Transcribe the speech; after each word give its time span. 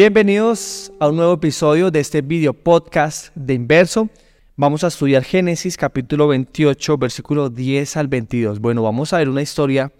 Bienvenidos 0.00 0.92
a 0.98 1.08
un 1.08 1.16
nuevo 1.16 1.34
episodio 1.34 1.90
de 1.90 2.00
este 2.00 2.22
video 2.22 2.54
podcast 2.54 3.36
de 3.36 3.52
Inverso. 3.52 4.08
Vamos 4.56 4.82
a 4.82 4.86
estudiar 4.86 5.22
Génesis 5.24 5.76
capítulo 5.76 6.26
28, 6.26 6.96
versículo 6.96 7.50
10 7.50 7.96
al 7.98 8.08
22. 8.08 8.60
Bueno, 8.60 8.82
vamos 8.82 9.12
a 9.12 9.18
ver 9.18 9.28
una 9.28 9.42
historia 9.42 9.92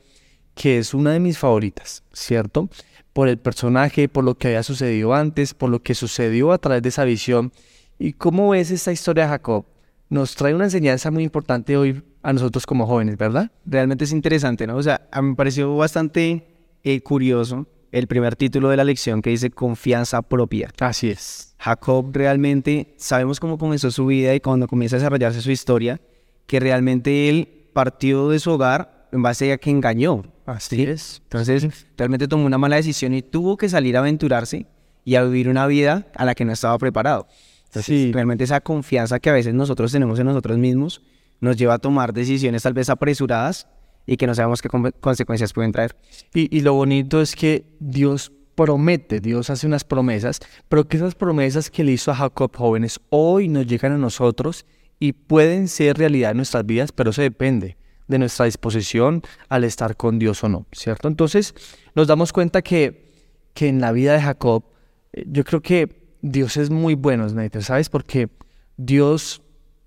que 0.55 0.79
es 0.79 0.95
una 0.95 1.13
de 1.13 1.21
mis 1.21 1.39
favoritas, 1.39 2.03
¿cierto? 2.13 2.71
Por 3.13 3.29
el 3.29 3.39
personaje, 3.39 4.09
por 4.09 4.25
lo 4.25 4.37
que 4.37 4.49
había 4.49 4.63
sucedido 4.63 5.15
antes, 5.15 5.53
por 5.53 5.71
lo 5.71 5.83
que 5.83 5.95
sucedió 5.95 6.53
a 6.53 6.59
través 6.59 6.83
de 6.83 6.89
esa 6.89 7.05
visión. 7.05 7.53
¿Y 7.99 8.15
cómo 8.15 8.49
ves 8.49 8.71
esta 8.71 8.91
historia 8.91 9.29
Jacob? 9.29 9.67
Nos 10.11 10.35
trae 10.35 10.57
una 10.57 10.65
enseñanza 10.65 11.13
muy 11.13 11.23
importante 11.23 11.77
hoy 11.77 12.03
a 12.23 12.33
nosotros 12.33 12.67
como 12.67 12.85
jóvenes, 12.85 13.17
¿verdad? 13.17 13.53
Realmente 13.65 14.03
es 14.03 14.13
interesante, 14.13 14.67
¿no? 14.67 14.77
O 14.77 14.83
sea, 14.83 15.09
a 15.13 15.23
mí 15.23 15.31
me 15.31 15.37
pareció 15.37 15.77
bastante 15.77 16.49
eh, 16.83 17.01
curioso 17.01 17.69
el 17.93 18.09
primer 18.09 18.35
título 18.35 18.69
de 18.71 18.77
la 18.77 18.83
lección 18.83 19.23
que 19.23 19.31
dice 19.31 19.51
confianza 19.51 20.21
propia. 20.23 20.73
Así 20.81 21.11
es. 21.11 21.55
Jacob 21.59 22.11
realmente, 22.13 22.93
sabemos 22.97 23.39
cómo 23.39 23.57
comenzó 23.57 23.93
su 23.93 24.07
vida 24.07 24.35
y 24.35 24.41
cuando 24.41 24.67
comienza 24.67 24.97
a 24.97 24.99
desarrollarse 24.99 25.43
su 25.43 25.53
historia, 25.53 26.01
que 26.49 26.59
realmente 26.59 27.29
él 27.29 27.69
partió 27.73 28.31
de 28.31 28.41
su 28.41 28.51
hogar 28.51 29.09
en 29.13 29.23
base 29.23 29.53
a 29.53 29.59
que 29.59 29.71
engañó. 29.71 30.25
Así 30.45 30.83
es. 30.83 31.21
Entonces, 31.23 31.87
realmente 31.97 32.27
tomó 32.27 32.47
una 32.47 32.59
mala 32.59 32.75
decisión 32.75 33.15
y 33.15 33.23
tuvo 33.23 33.57
que 33.57 33.69
salir 33.69 33.97
a 33.97 34.01
aventurarse 34.01 34.67
y 35.05 35.15
a 35.15 35.23
vivir 35.23 35.49
una 35.49 35.69
vida 35.69 36.09
a 36.17 36.25
la 36.25 36.35
que 36.35 36.45
no 36.45 36.53
estaba 36.53 36.77
preparado. 36.79 37.29
Entonces, 37.71 37.85
Sí. 38.07 38.13
realmente 38.13 38.45
esa 38.45 38.61
confianza 38.61 39.21
que 39.21 39.31
a 39.31 39.33
veces 39.33 39.55
nosotros 39.55 39.93
tenemos 39.93 40.19
en 40.19 40.27
nosotros 40.27 40.59
mismos 40.59 41.03
nos 41.41 41.57
lleva 41.57 41.75
a 41.75 41.79
tomar 41.79 42.13
decisiones 42.13 42.63
tal 42.65 42.73
vez 42.75 42.91
apresuradas 42.91 43.67
y 44.07 44.17
que 44.17 44.27
no 44.27 44.35
sabemos 44.35 44.61
qué 44.61 44.69
con- 44.69 44.93
consecuencias 45.01 45.53
pueden 45.53 45.73
traer. 45.73 45.97
Y, 46.35 46.55
y 46.55 46.61
lo 46.63 46.75
bonito 46.75 47.21
es 47.23 47.35
que 47.37 47.65
Dios 47.79 48.33
promete, 48.57 49.21
Dios 49.21 49.49
hace 49.51 49.67
unas 49.67 49.85
promesas, 49.85 50.41
pero 50.69 50.87
que 50.87 50.97
esas 50.97 51.15
promesas 51.15 51.71
que 51.71 51.85
le 51.85 51.93
hizo 51.93 52.11
a 52.11 52.15
Jacob 52.17 52.55
jóvenes 52.55 53.01
hoy 53.09 53.49
nos 53.49 53.67
llegan 53.67 53.93
a 53.93 53.99
nosotros 53.99 54.67
y 54.99 55.13
pueden 55.13 55.69
ser 55.69 55.97
realidad 55.97 56.33
en 56.33 56.39
nuestras 56.39 56.67
vidas, 56.67 56.93
pero 56.93 57.11
eso 57.11 57.23
depende 57.23 57.77
de 58.09 58.19
nuestra 58.19 58.45
disposición 58.47 59.23
al 59.49 59.63
estar 59.65 59.97
con 59.97 60.19
Dios 60.19 60.43
o 60.45 60.49
no, 60.49 60.67
¿cierto? 60.73 61.07
Entonces 61.09 61.55
nos 61.95 62.07
damos 62.09 62.33
cuenta 62.33 62.61
que, 62.61 63.07
que 63.55 63.69
en 63.69 63.81
la 63.81 63.93
vida 63.93 64.13
de 64.15 64.21
Jacob, 64.21 64.65
eh, 65.13 65.25
yo 65.29 65.45
creo 65.45 65.63
que 65.63 66.00
Dios 66.23 66.57
es 66.57 66.71
muy 66.71 66.95
bueno, 66.95 67.29
Snyder, 67.29 67.63
¿sabes? 67.63 67.89
Porque 67.89 68.29
Dios, 68.77 69.43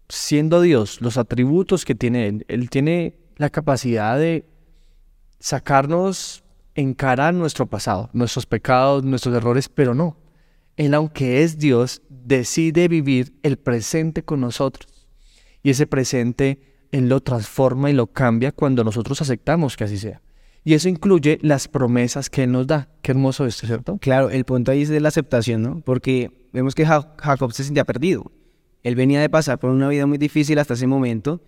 siendo 0.10 0.62
Dios, 0.62 1.02
los 1.02 1.18
atributos 1.18 1.86
que 1.86 1.96
tiene 1.96 2.28
Él, 2.28 2.46
Él 2.48 2.70
tiene 2.70 3.18
la 3.38 3.50
capacidad 3.50 4.18
de 4.18 4.46
sacarnos 5.40 6.44
en 6.76 6.94
cara 6.94 7.32
nuestro 7.32 7.68
pasado, 7.68 8.10
nuestros 8.14 8.46
pecados, 8.46 9.04
nuestros 9.04 9.36
errores, 9.36 9.70
pero 9.70 9.94
no. 9.94 10.18
Él, 10.76 10.94
aunque 10.94 11.44
es 11.44 11.58
Dios, 11.60 12.02
decide 12.10 12.88
vivir 12.88 13.36
el 13.44 13.58
presente 13.58 14.24
con 14.24 14.42
nosotros. 14.42 14.88
Y 15.62 15.70
ese 15.70 15.86
presente 15.86 16.88
Él 16.92 17.10
lo 17.10 17.22
transforma 17.22 17.90
y 17.90 17.94
lo 17.94 18.08
cambia 18.08 18.52
cuando 18.52 18.84
nosotros 18.84 19.22
aceptamos 19.22 19.78
que 19.78 19.84
así 19.84 19.98
sea. 19.98 20.22
Y 20.64 20.74
eso 20.76 20.88
incluye 20.88 21.40
las 21.42 21.68
promesas 21.68 22.30
que 22.30 22.44
Él 22.44 22.52
nos 22.52 22.68
da. 22.68 22.88
Qué 23.02 23.12
hermoso 23.12 23.46
esto, 23.46 23.68
¿cierto? 23.68 23.98
Claro, 24.00 24.30
el 24.30 24.46
punto 24.46 24.72
ahí 24.72 24.84
es 24.84 24.90
de 24.90 25.00
la 25.02 25.10
aceptación, 25.10 25.62
¿no? 25.62 25.82
Porque 25.82 26.32
vemos 26.54 26.74
que 26.74 26.86
Ja- 26.86 27.16
Jacob 27.18 27.52
se 27.52 27.64
sentía 27.66 27.84
perdido. 27.84 28.32
Él 28.82 28.96
venía 28.96 29.20
de 29.22 29.30
pasar 29.30 29.60
por 29.60 29.70
una 29.72 29.88
vida 29.90 30.06
muy 30.06 30.18
difícil 30.18 30.60
hasta 30.60 30.74
ese 30.76 30.88
momento 30.88 31.42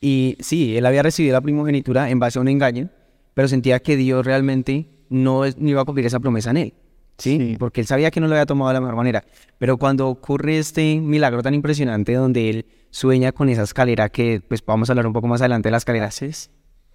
y 0.00 0.36
sí, 0.40 0.76
él 0.76 0.86
había 0.86 1.02
recibido 1.02 1.34
la 1.34 1.40
primogenitura 1.40 2.10
en 2.10 2.18
base 2.18 2.38
a 2.38 2.42
un 2.42 2.48
engaño, 2.48 2.90
pero 3.34 3.48
sentía 3.48 3.80
que 3.80 3.96
Dios 3.96 4.24
realmente 4.24 4.88
no, 5.08 5.42
iba 5.46 5.82
a 5.82 5.84
cumplir 5.84 6.06
esa 6.06 6.20
promesa 6.20 6.50
en 6.50 6.56
él. 6.56 6.74
¿sí? 7.18 7.36
Sí. 7.38 7.56
Porque 7.58 7.80
él 7.82 7.86
sabía 7.86 8.10
que 8.10 8.20
no 8.20 8.26
lo 8.28 8.34
había 8.34 8.46
tomado 8.46 8.68
de 8.70 8.74
la 8.74 8.80
mejor 8.80 8.96
manera. 8.96 9.24
Pero 9.58 9.76
cuando 9.76 10.08
ocurre 10.08 10.58
este 10.58 11.00
milagro 11.00 11.42
tan 11.42 11.54
impresionante 11.54 12.14
donde 12.14 12.50
él 12.50 12.66
sueña 12.90 13.32
con 13.32 13.48
esa 13.48 13.62
escalera 13.64 14.08
que, 14.08 14.40
pues 14.48 14.64
vamos 14.64 14.88
a 14.88 14.92
hablar 14.92 15.06
un 15.06 15.12
poco 15.12 15.26
más 15.28 15.40
adelante 15.42 15.68
de 15.68 15.72
la 15.72 15.76
escalera, 15.78 16.06
Gracias. 16.06 16.50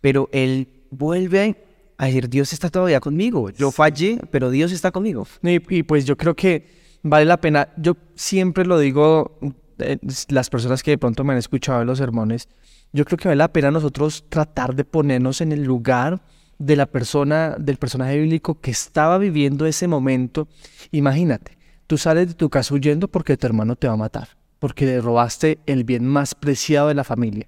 Pero 0.06 0.30
él 0.32 0.68
vuelve 0.92 1.66
a 1.98 2.06
decir, 2.06 2.30
Dios 2.30 2.54
está 2.54 2.70
todavía 2.70 3.00
conmigo. 3.00 3.50
Yo 3.50 3.72
fallé, 3.72 4.20
pero 4.30 4.52
Dios 4.52 4.72
está 4.72 4.92
conmigo. 4.92 5.26
Y, 5.42 5.82
pues 5.82 6.06
yo 6.06 6.16
creo 6.16 6.36
que 6.36 6.68
vale 7.02 7.26
la 7.26 7.42
pena, 7.42 7.70
yo 7.76 7.98
siempre 8.14 8.68
lo 8.68 8.78
digo, 8.78 9.40
eh, 9.80 9.98
las 10.30 10.52
personas 10.52 10.84
que 10.84 10.92
de 10.92 11.00
pronto 11.00 11.24
me 11.24 11.34
han 11.34 11.40
escuchado 11.40 11.82
en 11.82 11.88
los 11.88 11.98
sermones, 11.98 12.48
yo 12.94 13.04
creo 13.04 13.18
que 13.18 13.30
vale 13.30 13.40
la 13.40 13.52
pena 13.52 13.72
nosotros 13.72 14.26
tratar 14.30 14.76
de 14.76 14.86
ponernos 14.86 15.42
en 15.42 15.52
el 15.52 15.64
lugar 15.64 16.22
de 16.60 16.76
la 16.76 16.86
persona, 16.86 17.56
del 17.58 17.78
personaje 17.78 18.20
bíblico 18.20 18.62
que 18.62 18.70
estaba 18.70 19.18
viviendo 19.18 19.66
ese 19.66 19.88
momento. 19.88 20.48
Imagínate, 20.92 21.58
tú 21.88 21.98
sales 21.98 22.28
de 22.28 22.34
tu 22.36 22.52
casa 22.52 22.76
huyendo 22.76 23.08
porque 23.08 23.38
tu 23.38 23.48
hermano 23.48 23.76
te 23.76 23.88
va 23.88 23.94
a 23.94 23.98
matar, 23.98 24.28
porque 24.60 24.86
le 24.86 25.02
robaste 25.02 25.58
el 25.66 25.84
bien 25.84 26.06
más 26.06 26.36
preciado 26.36 26.90
de 26.90 26.94
la 26.94 27.04
familia, 27.04 27.48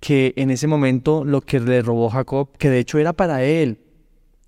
que 0.00 0.34
en 0.36 0.50
ese 0.50 0.66
momento 0.66 1.24
lo 1.24 1.40
que 1.40 1.60
le 1.60 1.82
robó 1.82 2.10
Jacob, 2.10 2.50
que 2.58 2.70
de 2.70 2.78
hecho 2.78 2.98
era 2.98 3.12
para 3.12 3.42
él, 3.44 3.80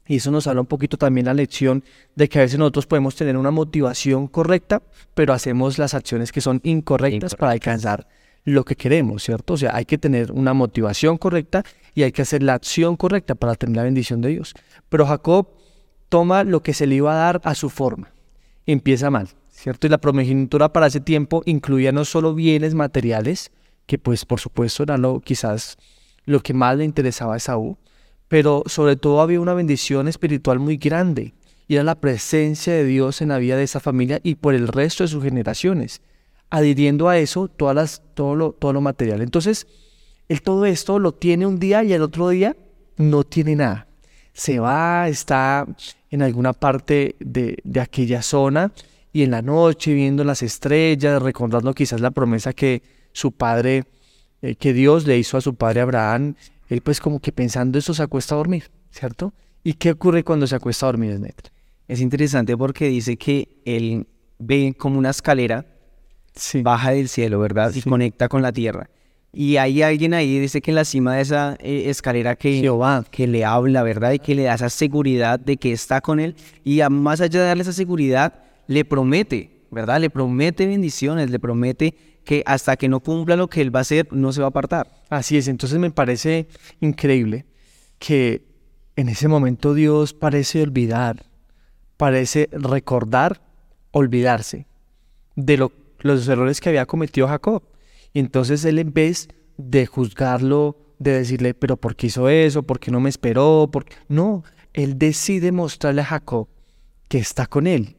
y 0.06 0.16
eso 0.16 0.30
nos 0.30 0.46
habla 0.46 0.62
un 0.62 0.66
poquito 0.66 0.96
también 0.96 1.26
la 1.26 1.34
lección 1.34 1.84
de 2.16 2.28
que 2.28 2.38
a 2.38 2.42
veces 2.42 2.58
nosotros 2.58 2.86
podemos 2.86 3.14
tener 3.14 3.36
una 3.36 3.50
motivación 3.50 4.26
correcta, 4.26 4.82
pero 5.14 5.34
hacemos 5.34 5.78
las 5.78 5.92
acciones 5.92 6.32
que 6.32 6.40
son 6.40 6.60
incorrectas 6.64 7.34
para 7.34 7.52
alcanzar 7.52 8.08
lo 8.44 8.64
que 8.64 8.74
queremos, 8.74 9.22
¿cierto? 9.22 9.54
O 9.54 9.56
sea, 9.58 9.76
hay 9.76 9.84
que 9.84 9.98
tener 9.98 10.32
una 10.32 10.54
motivación 10.54 11.18
correcta 11.18 11.62
y 11.94 12.04
hay 12.04 12.12
que 12.12 12.22
hacer 12.22 12.42
la 12.42 12.54
acción 12.54 12.96
correcta 12.96 13.34
para 13.34 13.54
tener 13.54 13.76
la 13.76 13.82
bendición 13.82 14.22
de 14.22 14.30
Dios. 14.30 14.54
Pero 14.88 15.06
Jacob 15.06 15.48
toma 16.08 16.42
lo 16.44 16.62
que 16.62 16.72
se 16.72 16.86
le 16.86 16.94
iba 16.94 17.12
a 17.12 17.16
dar 17.16 17.40
a 17.44 17.54
su 17.54 17.68
forma. 17.68 18.10
Empieza 18.64 19.10
mal, 19.10 19.28
¿cierto? 19.50 19.86
Y 19.86 19.90
la 19.90 19.98
primogenitura 19.98 20.72
para 20.72 20.86
ese 20.86 21.00
tiempo 21.00 21.42
incluía 21.44 21.92
no 21.92 22.06
solo 22.06 22.34
bienes 22.34 22.74
materiales, 22.74 23.50
que 23.88 23.98
pues 23.98 24.26
por 24.26 24.38
supuesto 24.38 24.82
era 24.82 24.98
lo 24.98 25.20
quizás 25.20 25.78
lo 26.26 26.40
que 26.40 26.52
más 26.52 26.76
le 26.76 26.84
interesaba 26.84 27.34
a 27.34 27.36
Esaú, 27.38 27.78
pero 28.28 28.62
sobre 28.66 28.96
todo 28.96 29.22
había 29.22 29.40
una 29.40 29.54
bendición 29.54 30.08
espiritual 30.08 30.58
muy 30.58 30.76
grande 30.76 31.32
y 31.66 31.74
era 31.74 31.84
la 31.84 31.98
presencia 31.98 32.74
de 32.74 32.84
Dios 32.84 33.22
en 33.22 33.28
la 33.28 33.38
vida 33.38 33.56
de 33.56 33.62
esa 33.62 33.80
familia 33.80 34.20
y 34.22 34.34
por 34.34 34.54
el 34.54 34.68
resto 34.68 35.04
de 35.04 35.08
sus 35.08 35.24
generaciones, 35.24 36.02
adhiriendo 36.50 37.08
a 37.08 37.16
eso 37.16 37.48
todas 37.48 37.74
las, 37.74 38.02
todo, 38.12 38.36
lo, 38.36 38.52
todo 38.52 38.74
lo 38.74 38.82
material. 38.82 39.22
Entonces, 39.22 39.66
él 40.28 40.42
todo 40.42 40.66
esto 40.66 40.98
lo 40.98 41.12
tiene 41.12 41.46
un 41.46 41.58
día 41.58 41.82
y 41.82 41.94
el 41.94 42.02
otro 42.02 42.28
día 42.28 42.56
no 42.98 43.24
tiene 43.24 43.56
nada. 43.56 43.88
Se 44.34 44.58
va, 44.58 45.08
está 45.08 45.66
en 46.10 46.20
alguna 46.20 46.52
parte 46.52 47.16
de, 47.20 47.56
de 47.64 47.80
aquella 47.80 48.20
zona 48.20 48.70
y 49.14 49.22
en 49.22 49.30
la 49.30 49.40
noche 49.40 49.94
viendo 49.94 50.24
las 50.24 50.42
estrellas, 50.42 51.22
recordando 51.22 51.72
quizás 51.72 52.02
la 52.02 52.10
promesa 52.10 52.52
que 52.52 52.97
su 53.18 53.32
padre, 53.32 53.84
eh, 54.42 54.54
que 54.54 54.72
Dios 54.72 55.06
le 55.06 55.18
hizo 55.18 55.36
a 55.36 55.40
su 55.40 55.54
padre 55.54 55.80
Abraham, 55.80 56.34
él 56.68 56.80
pues 56.82 57.00
como 57.00 57.18
que 57.20 57.32
pensando 57.32 57.78
eso 57.78 57.92
se 57.94 58.02
acuesta 58.02 58.34
a 58.34 58.38
dormir, 58.38 58.70
¿cierto? 58.90 59.32
¿Y 59.64 59.72
qué 59.74 59.90
ocurre 59.90 60.22
cuando 60.22 60.46
se 60.46 60.54
acuesta 60.54 60.86
a 60.86 60.88
dormir, 60.92 61.16
Snetter? 61.16 61.50
Es 61.88 62.00
interesante 62.00 62.56
porque 62.56 62.88
dice 62.88 63.16
que 63.16 63.48
él 63.64 64.06
ve 64.38 64.74
como 64.78 64.98
una 64.98 65.10
escalera, 65.10 65.66
Sí. 66.34 66.62
baja 66.62 66.92
del 66.92 67.08
cielo, 67.08 67.40
¿verdad? 67.40 67.72
Y 67.74 67.80
Sí. 67.80 67.88
conecta 67.88 68.28
con 68.28 68.42
la 68.42 68.52
tierra. 68.52 68.88
Y 69.32 69.56
hay 69.56 69.82
alguien 69.82 70.14
ahí, 70.14 70.38
dice 70.38 70.60
que 70.60 70.70
en 70.70 70.76
la 70.76 70.84
cima 70.84 71.16
de 71.16 71.22
esa 71.22 71.56
eh, 71.60 71.84
escalera 71.90 72.36
que, 72.36 72.60
Jehová. 72.60 73.04
que 73.10 73.26
le 73.26 73.44
habla, 73.44 73.82
¿verdad? 73.82 74.12
Y 74.12 74.20
que 74.20 74.34
le 74.36 74.44
da 74.44 74.54
esa 74.54 74.70
seguridad 74.70 75.40
de 75.40 75.56
que 75.56 75.72
está 75.72 76.00
con 76.00 76.20
él. 76.20 76.36
Y 76.64 76.80
a- 76.80 76.88
más 76.90 77.20
allá 77.20 77.40
de 77.40 77.46
darle 77.46 77.62
esa 77.62 77.72
seguridad, 77.72 78.34
le 78.68 78.84
promete, 78.84 79.50
¿verdad? 79.70 80.00
Le 80.00 80.08
promete 80.10 80.66
bendiciones, 80.66 81.30
le 81.30 81.38
promete 81.40 81.94
que 82.28 82.42
hasta 82.44 82.76
que 82.76 82.90
no 82.90 83.00
cumpla 83.00 83.36
lo 83.36 83.48
que 83.48 83.62
él 83.62 83.74
va 83.74 83.78
a 83.78 83.88
hacer, 83.88 84.06
no 84.12 84.34
se 84.34 84.40
va 84.42 84.48
a 84.48 84.50
apartar. 84.50 85.00
Así 85.08 85.38
es, 85.38 85.48
entonces 85.48 85.78
me 85.78 85.90
parece 85.90 86.46
increíble 86.78 87.46
que 87.98 88.44
en 88.96 89.08
ese 89.08 89.28
momento 89.28 89.72
Dios 89.72 90.12
parece 90.12 90.60
olvidar, 90.60 91.24
parece 91.96 92.50
recordar, 92.52 93.40
olvidarse 93.92 94.66
de 95.36 95.56
lo- 95.56 95.72
los 96.00 96.28
errores 96.28 96.60
que 96.60 96.68
había 96.68 96.84
cometido 96.84 97.28
Jacob. 97.28 97.62
Y 98.12 98.18
entonces 98.18 98.62
él 98.66 98.78
en 98.78 98.92
vez 98.92 99.30
de 99.56 99.86
juzgarlo, 99.86 100.76
de 100.98 101.12
decirle, 101.12 101.54
pero 101.54 101.78
¿por 101.78 101.96
qué 101.96 102.08
hizo 102.08 102.28
eso? 102.28 102.62
¿Por 102.62 102.78
qué 102.78 102.90
no 102.90 103.00
me 103.00 103.08
esperó? 103.08 103.70
¿Por 103.72 103.86
qué?". 103.86 103.94
No, 104.06 104.44
él 104.74 104.98
decide 104.98 105.50
mostrarle 105.50 106.02
a 106.02 106.04
Jacob 106.04 106.46
que 107.08 107.16
está 107.16 107.46
con 107.46 107.66
él, 107.66 107.96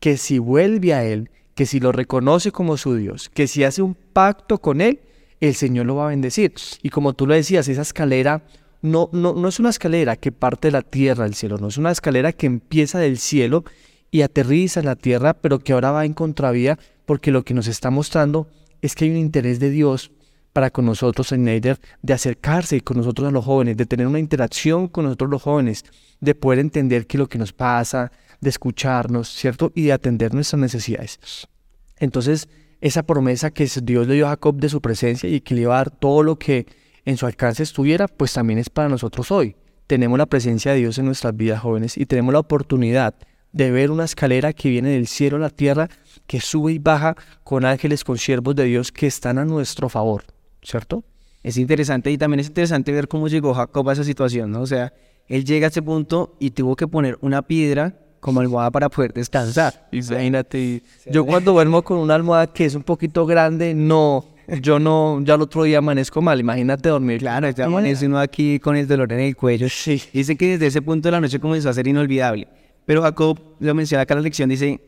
que 0.00 0.18
si 0.18 0.38
vuelve 0.38 0.92
a 0.92 1.02
él, 1.02 1.30
que 1.54 1.66
si 1.66 1.80
lo 1.80 1.92
reconoce 1.92 2.50
como 2.50 2.76
su 2.76 2.96
Dios, 2.96 3.28
que 3.28 3.46
si 3.46 3.64
hace 3.64 3.82
un 3.82 3.94
pacto 3.94 4.58
con 4.58 4.80
él, 4.80 5.00
el 5.40 5.54
Señor 5.54 5.86
lo 5.86 5.96
va 5.96 6.06
a 6.06 6.10
bendecir. 6.10 6.54
Y 6.82 6.90
como 6.90 7.12
tú 7.12 7.26
lo 7.26 7.34
decías, 7.34 7.68
esa 7.68 7.82
escalera 7.82 8.42
no, 8.82 9.08
no, 9.12 9.34
no 9.34 9.48
es 9.48 9.60
una 9.60 9.70
escalera 9.70 10.16
que 10.16 10.32
parte 10.32 10.68
de 10.68 10.72
la 10.72 10.82
tierra 10.82 11.24
al 11.24 11.34
cielo, 11.34 11.58
no 11.58 11.68
es 11.68 11.78
una 11.78 11.90
escalera 11.90 12.32
que 12.32 12.46
empieza 12.46 12.98
del 12.98 13.18
cielo 13.18 13.64
y 14.10 14.22
aterriza 14.22 14.80
en 14.80 14.86
la 14.86 14.96
tierra, 14.96 15.34
pero 15.34 15.58
que 15.58 15.72
ahora 15.72 15.90
va 15.90 16.04
en 16.04 16.12
contravía 16.12 16.78
porque 17.06 17.30
lo 17.30 17.44
que 17.44 17.54
nos 17.54 17.66
está 17.66 17.90
mostrando 17.90 18.48
es 18.82 18.94
que 18.94 19.06
hay 19.06 19.10
un 19.10 19.16
interés 19.16 19.58
de 19.58 19.70
Dios 19.70 20.10
para 20.52 20.70
con 20.70 20.86
nosotros 20.86 21.32
en 21.32 21.44
Neider 21.44 21.80
de 22.00 22.12
acercarse 22.12 22.80
con 22.80 22.96
nosotros 22.96 23.28
a 23.28 23.32
los 23.32 23.44
jóvenes, 23.44 23.76
de 23.76 23.86
tener 23.86 24.06
una 24.06 24.20
interacción 24.20 24.86
con 24.88 25.04
nosotros 25.04 25.30
los 25.30 25.42
jóvenes, 25.42 25.84
de 26.20 26.34
poder 26.34 26.60
entender 26.60 27.06
qué 27.06 27.16
es 27.16 27.18
lo 27.18 27.28
que 27.28 27.38
nos 27.38 27.52
pasa, 27.52 28.12
de 28.44 28.50
escucharnos, 28.50 29.28
¿cierto? 29.28 29.72
Y 29.74 29.86
de 29.86 29.92
atender 29.92 30.32
nuestras 30.32 30.60
necesidades. 30.60 31.18
Entonces, 31.98 32.48
esa 32.80 33.02
promesa 33.02 33.50
que 33.50 33.68
Dios 33.82 34.06
le 34.06 34.14
dio 34.14 34.26
a 34.26 34.30
Jacob 34.30 34.56
de 34.56 34.68
su 34.68 34.80
presencia 34.80 35.28
y 35.28 35.40
que 35.40 35.54
le 35.54 35.62
iba 35.62 35.74
a 35.74 35.78
dar 35.78 35.90
todo 35.90 36.22
lo 36.22 36.38
que 36.38 36.66
en 37.04 37.16
su 37.16 37.26
alcance 37.26 37.62
estuviera, 37.62 38.08
pues 38.08 38.32
también 38.32 38.58
es 38.58 38.70
para 38.70 38.88
nosotros 38.88 39.30
hoy. 39.30 39.56
Tenemos 39.86 40.18
la 40.18 40.26
presencia 40.26 40.72
de 40.72 40.78
Dios 40.78 40.98
en 40.98 41.06
nuestras 41.06 41.36
vidas 41.36 41.60
jóvenes 41.60 41.98
y 41.98 42.06
tenemos 42.06 42.32
la 42.32 42.40
oportunidad 42.40 43.14
de 43.52 43.70
ver 43.70 43.90
una 43.90 44.04
escalera 44.04 44.52
que 44.52 44.68
viene 44.68 44.90
del 44.90 45.06
cielo 45.06 45.36
a 45.36 45.40
la 45.40 45.50
tierra, 45.50 45.88
que 46.26 46.40
sube 46.40 46.72
y 46.72 46.78
baja 46.78 47.16
con 47.42 47.64
ángeles, 47.64 48.02
con 48.02 48.18
siervos 48.18 48.56
de 48.56 48.64
Dios 48.64 48.90
que 48.90 49.06
están 49.06 49.38
a 49.38 49.44
nuestro 49.44 49.88
favor, 49.88 50.24
¿cierto? 50.62 51.04
Es 51.42 51.56
interesante 51.56 52.10
y 52.10 52.18
también 52.18 52.40
es 52.40 52.48
interesante 52.48 52.90
ver 52.90 53.06
cómo 53.06 53.28
llegó 53.28 53.54
Jacob 53.54 53.88
a 53.88 53.92
esa 53.92 54.04
situación, 54.04 54.50
¿no? 54.50 54.62
O 54.62 54.66
sea, 54.66 54.92
él 55.28 55.44
llega 55.44 55.68
a 55.68 55.70
ese 55.70 55.82
punto 55.82 56.36
y 56.40 56.50
tuvo 56.50 56.74
que 56.74 56.88
poner 56.88 57.16
una 57.20 57.42
piedra 57.42 57.98
como 58.24 58.40
almohada 58.40 58.70
para 58.70 58.88
poder 58.88 59.12
descansar. 59.12 59.86
Imagínate, 59.92 60.82
yo 61.04 61.26
cuando 61.26 61.52
duermo 61.52 61.82
con 61.82 61.98
una 61.98 62.14
almohada 62.14 62.46
que 62.46 62.64
es 62.64 62.74
un 62.74 62.82
poquito 62.82 63.26
grande, 63.26 63.74
no, 63.74 64.24
yo 64.62 64.78
no, 64.78 65.20
ya 65.22 65.34
el 65.34 65.42
otro 65.42 65.64
día 65.64 65.76
amanezco 65.76 66.22
mal, 66.22 66.40
imagínate 66.40 66.88
dormir. 66.88 67.18
Claro, 67.18 67.50
ya 67.50 67.66
amanece 67.66 68.06
uno 68.06 68.18
aquí 68.18 68.58
con 68.60 68.76
el 68.76 68.88
dolor 68.88 69.12
en 69.12 69.20
el 69.20 69.36
cuello. 69.36 69.68
Sí. 69.68 70.02
Dice 70.10 70.36
que 70.36 70.52
desde 70.52 70.68
ese 70.68 70.80
punto 70.80 71.08
de 71.08 71.12
la 71.12 71.20
noche 71.20 71.38
comenzó 71.38 71.68
a 71.68 71.74
ser 71.74 71.86
inolvidable. 71.86 72.48
Pero 72.86 73.02
Jacob, 73.02 73.38
lo 73.60 73.74
menciona 73.74 74.04
acá 74.04 74.14
en 74.14 74.20
la 74.20 74.22
lección, 74.22 74.48
dice, 74.48 74.80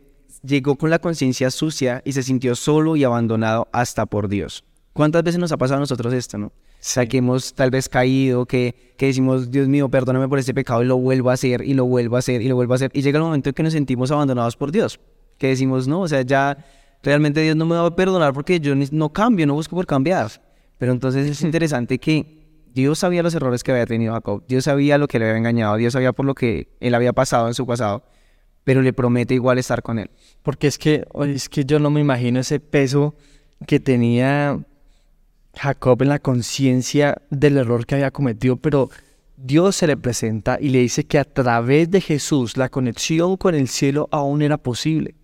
llegó 0.42 0.76
con 0.76 0.88
la 0.88 0.98
conciencia 0.98 1.50
sucia 1.50 2.00
y 2.06 2.12
se 2.12 2.22
sintió 2.22 2.54
solo 2.54 2.96
y 2.96 3.04
abandonado 3.04 3.68
hasta 3.70 4.06
por 4.06 4.28
Dios. 4.28 4.64
¿Cuántas 4.96 5.22
veces 5.22 5.38
nos 5.38 5.52
ha 5.52 5.58
pasado 5.58 5.76
a 5.76 5.80
nosotros 5.80 6.10
esto, 6.14 6.38
no? 6.38 6.46
O 6.46 6.52
sea, 6.80 7.04
que 7.04 7.18
hemos 7.18 7.52
tal 7.52 7.70
vez 7.70 7.86
caído, 7.86 8.46
que, 8.46 8.94
que 8.96 9.06
decimos, 9.06 9.50
Dios 9.50 9.68
mío, 9.68 9.90
perdóname 9.90 10.26
por 10.26 10.38
este 10.38 10.54
pecado 10.54 10.82
y 10.82 10.86
lo 10.86 10.96
vuelvo 10.96 11.28
a 11.28 11.34
hacer, 11.34 11.60
y 11.60 11.74
lo 11.74 11.84
vuelvo 11.84 12.16
a 12.16 12.20
hacer, 12.20 12.40
y 12.40 12.48
lo 12.48 12.54
vuelvo 12.54 12.72
a 12.72 12.76
hacer. 12.76 12.90
Y 12.94 13.02
llega 13.02 13.18
el 13.18 13.24
momento 13.24 13.50
en 13.50 13.54
que 13.54 13.62
nos 13.62 13.74
sentimos 13.74 14.10
abandonados 14.10 14.56
por 14.56 14.72
Dios. 14.72 14.98
Que 15.36 15.48
decimos, 15.48 15.86
no, 15.86 16.00
o 16.00 16.08
sea, 16.08 16.22
ya 16.22 16.56
realmente 17.02 17.42
Dios 17.42 17.56
no 17.56 17.66
me 17.66 17.74
va 17.74 17.86
a 17.86 17.94
perdonar 17.94 18.32
porque 18.32 18.58
yo 18.58 18.74
no 18.74 19.12
cambio, 19.12 19.46
no 19.46 19.52
busco 19.52 19.76
por 19.76 19.84
cambiar. 19.84 20.30
Pero 20.78 20.92
entonces 20.92 21.26
es 21.28 21.42
interesante 21.42 21.98
que 21.98 22.46
Dios 22.72 22.98
sabía 22.98 23.22
los 23.22 23.34
errores 23.34 23.62
que 23.62 23.72
había 23.72 23.84
tenido 23.84 24.14
Jacob, 24.14 24.44
Dios 24.48 24.64
sabía 24.64 24.96
lo 24.96 25.08
que 25.08 25.18
le 25.18 25.26
había 25.26 25.36
engañado, 25.36 25.76
Dios 25.76 25.92
sabía 25.92 26.14
por 26.14 26.24
lo 26.24 26.34
que 26.34 26.68
él 26.80 26.94
había 26.94 27.12
pasado 27.12 27.48
en 27.48 27.54
su 27.54 27.66
pasado, 27.66 28.02
pero 28.64 28.80
le 28.80 28.94
promete 28.94 29.34
igual 29.34 29.58
estar 29.58 29.82
con 29.82 29.98
él. 29.98 30.10
Porque 30.42 30.68
es 30.68 30.78
que, 30.78 31.06
es 31.26 31.50
que 31.50 31.66
yo 31.66 31.78
no 31.80 31.90
me 31.90 32.00
imagino 32.00 32.40
ese 32.40 32.60
peso 32.60 33.14
que 33.66 33.78
tenía 33.78 34.64
Jacob 35.56 36.02
en 36.02 36.10
la 36.10 36.18
conciencia 36.18 37.20
del 37.30 37.56
error 37.56 37.86
que 37.86 37.96
había 37.96 38.10
cometido, 38.10 38.56
pero 38.56 38.90
Dios 39.36 39.76
se 39.76 39.86
le 39.86 39.96
presenta 39.96 40.58
y 40.60 40.68
le 40.68 40.80
dice 40.80 41.04
que 41.04 41.18
a 41.18 41.24
través 41.24 41.90
de 41.90 42.00
Jesús 42.00 42.56
la 42.56 42.68
conexión 42.68 43.36
con 43.36 43.54
el 43.54 43.68
cielo 43.68 44.08
aún 44.12 44.42
era 44.42 44.58
posible. 44.58 45.14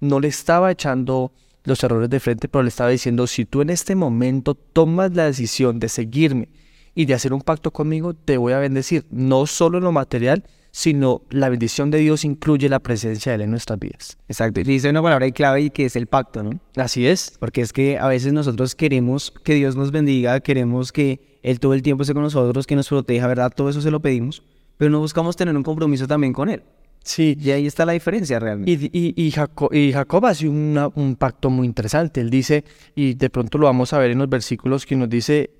No 0.00 0.20
le 0.20 0.28
estaba 0.28 0.70
echando 0.70 1.32
los 1.64 1.82
errores 1.82 2.10
de 2.10 2.20
frente, 2.20 2.48
pero 2.48 2.62
le 2.62 2.68
estaba 2.68 2.90
diciendo, 2.90 3.26
si 3.26 3.44
tú 3.44 3.62
en 3.62 3.70
este 3.70 3.94
momento 3.94 4.54
tomas 4.54 5.12
la 5.12 5.24
decisión 5.24 5.78
de 5.80 5.88
seguirme, 5.88 6.48
y 6.94 7.06
de 7.06 7.14
hacer 7.14 7.32
un 7.32 7.42
pacto 7.42 7.72
conmigo, 7.72 8.14
te 8.14 8.36
voy 8.36 8.52
a 8.52 8.58
bendecir, 8.58 9.04
no 9.10 9.46
solo 9.46 9.78
en 9.78 9.84
lo 9.84 9.92
material, 9.92 10.44
sino 10.76 11.22
la 11.30 11.48
bendición 11.50 11.92
de 11.92 11.98
Dios 11.98 12.24
incluye 12.24 12.68
la 12.68 12.80
presencia 12.80 13.30
de 13.30 13.36
Él 13.36 13.42
en 13.42 13.52
nuestras 13.52 13.78
vidas. 13.78 14.18
Exacto. 14.26 14.58
Y 14.58 14.64
dice 14.64 14.90
una 14.90 15.00
palabra 15.00 15.30
clave 15.30 15.60
y 15.60 15.70
que 15.70 15.84
es 15.84 15.94
el 15.94 16.08
pacto, 16.08 16.42
¿no? 16.42 16.58
Así 16.74 17.06
es. 17.06 17.36
Porque 17.38 17.60
es 17.60 17.72
que 17.72 17.96
a 17.96 18.08
veces 18.08 18.32
nosotros 18.32 18.74
queremos 18.74 19.30
que 19.44 19.54
Dios 19.54 19.76
nos 19.76 19.92
bendiga, 19.92 20.40
queremos 20.40 20.90
que 20.90 21.38
Él 21.44 21.60
todo 21.60 21.74
el 21.74 21.82
tiempo 21.82 22.02
esté 22.02 22.12
con 22.12 22.24
nosotros, 22.24 22.66
que 22.66 22.74
nos 22.74 22.88
proteja, 22.88 23.28
¿verdad? 23.28 23.52
Todo 23.54 23.68
eso 23.68 23.80
se 23.80 23.92
lo 23.92 24.00
pedimos, 24.00 24.42
pero 24.76 24.90
no 24.90 24.98
buscamos 24.98 25.36
tener 25.36 25.56
un 25.56 25.62
compromiso 25.62 26.08
también 26.08 26.32
con 26.32 26.48
Él. 26.48 26.64
Sí. 27.04 27.38
Y 27.40 27.52
ahí 27.52 27.68
está 27.68 27.86
la 27.86 27.92
diferencia 27.92 28.40
realmente. 28.40 28.72
Y, 28.72 28.90
y, 28.92 29.14
y, 29.26 29.30
Jacob, 29.30 29.72
y 29.72 29.92
Jacob, 29.92 30.26
hace 30.26 30.48
un 30.48 31.16
pacto 31.16 31.50
muy 31.50 31.68
interesante. 31.68 32.20
Él 32.20 32.30
dice, 32.30 32.64
y 32.96 33.14
de 33.14 33.30
pronto 33.30 33.58
lo 33.58 33.66
vamos 33.66 33.92
a 33.92 33.98
ver 33.98 34.10
en 34.10 34.18
los 34.18 34.28
versículos 34.28 34.86
que 34.86 34.96
nos 34.96 35.08
dice, 35.08 35.50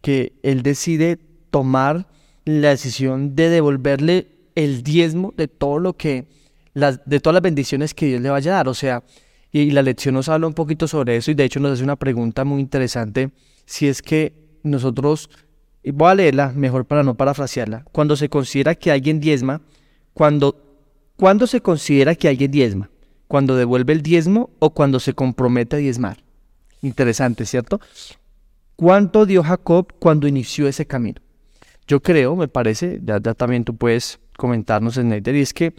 que 0.00 0.34
él 0.44 0.62
decide 0.62 1.18
tomar 1.50 2.06
la 2.44 2.68
decisión 2.68 3.34
de 3.34 3.48
devolverle 3.48 4.39
el 4.64 4.82
diezmo 4.82 5.32
de 5.36 5.48
todo 5.48 5.78
lo 5.78 5.94
que, 5.96 6.26
las, 6.74 7.00
de 7.06 7.20
todas 7.20 7.34
las 7.34 7.42
bendiciones 7.42 7.94
que 7.94 8.06
Dios 8.06 8.20
le 8.20 8.30
vaya 8.30 8.52
a 8.52 8.56
dar. 8.56 8.68
O 8.68 8.74
sea, 8.74 9.02
y, 9.52 9.70
la 9.70 9.82
lección 9.82 10.14
nos 10.14 10.28
habla 10.28 10.46
un 10.46 10.54
poquito 10.54 10.86
sobre 10.86 11.16
eso 11.16 11.30
y 11.30 11.34
de 11.34 11.44
hecho 11.44 11.60
nos 11.60 11.72
hace 11.72 11.82
una 11.82 11.96
pregunta 11.96 12.44
muy 12.44 12.60
interesante, 12.60 13.30
si 13.64 13.88
es 13.88 14.02
que 14.02 14.34
nosotros, 14.62 15.30
voy 15.84 16.10
a 16.10 16.14
leerla 16.14 16.52
mejor 16.54 16.84
para 16.84 17.02
no 17.02 17.16
parafrasearla, 17.16 17.84
cuando 17.92 18.16
se 18.16 18.28
considera 18.28 18.74
que 18.74 18.90
alguien 18.90 19.20
diezma, 19.20 19.62
cuando, 20.12 20.84
cuando 21.16 21.46
se 21.46 21.60
considera 21.60 22.14
que 22.14 22.28
alguien 22.28 22.50
diezma, 22.50 22.90
cuando 23.26 23.56
devuelve 23.56 23.92
el 23.92 24.02
diezmo 24.02 24.50
o 24.58 24.70
cuando 24.70 25.00
se 25.00 25.14
compromete 25.14 25.76
a 25.76 25.78
diezmar. 25.78 26.18
Interesante, 26.82 27.46
¿cierto? 27.46 27.80
¿Cuánto 28.76 29.26
dio 29.26 29.42
Jacob 29.42 29.92
cuando 29.98 30.26
inició 30.26 30.66
ese 30.66 30.86
camino? 30.86 31.20
Yo 31.90 32.00
creo, 32.00 32.36
me 32.36 32.46
parece, 32.46 33.00
ya, 33.02 33.18
también 33.18 33.64
tú 33.64 33.74
puedes 33.74 34.20
comentarnos, 34.36 34.94
Snyder, 34.94 35.34
y 35.34 35.40
es 35.40 35.52
que 35.52 35.74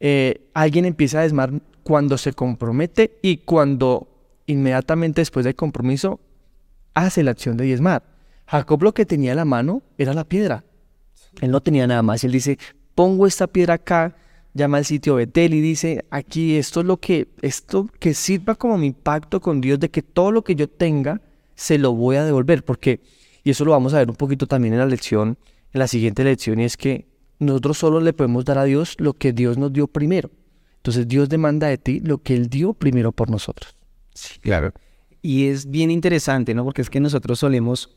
eh, 0.00 0.48
alguien 0.54 0.84
empieza 0.86 1.20
a 1.20 1.22
desmar 1.22 1.52
cuando 1.84 2.18
se 2.18 2.32
compromete 2.32 3.16
y 3.22 3.36
cuando 3.36 4.08
inmediatamente 4.46 5.20
después 5.20 5.44
del 5.44 5.54
compromiso 5.54 6.18
hace 6.94 7.22
la 7.22 7.30
acción 7.30 7.56
de 7.56 7.62
diezmar. 7.62 8.02
Jacob 8.48 8.82
lo 8.82 8.92
que 8.92 9.06
tenía 9.06 9.30
en 9.30 9.36
la 9.36 9.44
mano 9.44 9.84
era 9.98 10.14
la 10.14 10.24
piedra. 10.24 10.64
Él 11.40 11.52
no 11.52 11.60
tenía 11.60 11.86
nada 11.86 12.02
más. 12.02 12.24
Él 12.24 12.32
dice, 12.32 12.58
pongo 12.96 13.24
esta 13.24 13.46
piedra 13.46 13.74
acá, 13.74 14.16
llama 14.52 14.78
al 14.78 14.84
sitio 14.84 15.14
Betel 15.14 15.54
y 15.54 15.60
dice, 15.60 16.04
aquí 16.10 16.56
esto 16.56 16.80
es 16.80 16.86
lo 16.86 16.96
que, 16.96 17.28
esto 17.40 17.88
que 18.00 18.14
sirva 18.14 18.56
como 18.56 18.78
mi 18.78 18.90
pacto 18.90 19.40
con 19.40 19.60
Dios 19.60 19.78
de 19.78 19.92
que 19.92 20.02
todo 20.02 20.32
lo 20.32 20.42
que 20.42 20.56
yo 20.56 20.68
tenga 20.68 21.20
se 21.54 21.78
lo 21.78 21.92
voy 21.92 22.16
a 22.16 22.24
devolver, 22.24 22.64
porque, 22.64 23.00
y 23.46 23.50
eso 23.50 23.64
lo 23.64 23.70
vamos 23.70 23.94
a 23.94 23.98
ver 23.98 24.10
un 24.10 24.16
poquito 24.16 24.48
también 24.48 24.74
en 24.74 24.80
la 24.80 24.86
lección, 24.86 25.38
en 25.72 25.78
la 25.78 25.86
siguiente 25.86 26.24
lección, 26.24 26.58
y 26.58 26.64
es 26.64 26.76
que 26.76 27.06
nosotros 27.38 27.78
solo 27.78 28.00
le 28.00 28.12
podemos 28.12 28.44
dar 28.44 28.58
a 28.58 28.64
Dios 28.64 28.96
lo 28.98 29.12
que 29.12 29.32
Dios 29.32 29.56
nos 29.56 29.72
dio 29.72 29.86
primero. 29.86 30.32
Entonces 30.78 31.06
Dios 31.06 31.28
demanda 31.28 31.68
de 31.68 31.78
ti 31.78 32.00
lo 32.00 32.18
que 32.18 32.34
Él 32.34 32.48
dio 32.48 32.74
primero 32.74 33.12
por 33.12 33.30
nosotros. 33.30 33.76
Sí, 34.12 34.40
claro. 34.40 34.72
Y 35.22 35.46
es 35.46 35.70
bien 35.70 35.92
interesante, 35.92 36.54
¿no? 36.54 36.64
Porque 36.64 36.82
es 36.82 36.90
que 36.90 36.98
nosotros 36.98 37.38
solemos 37.38 37.96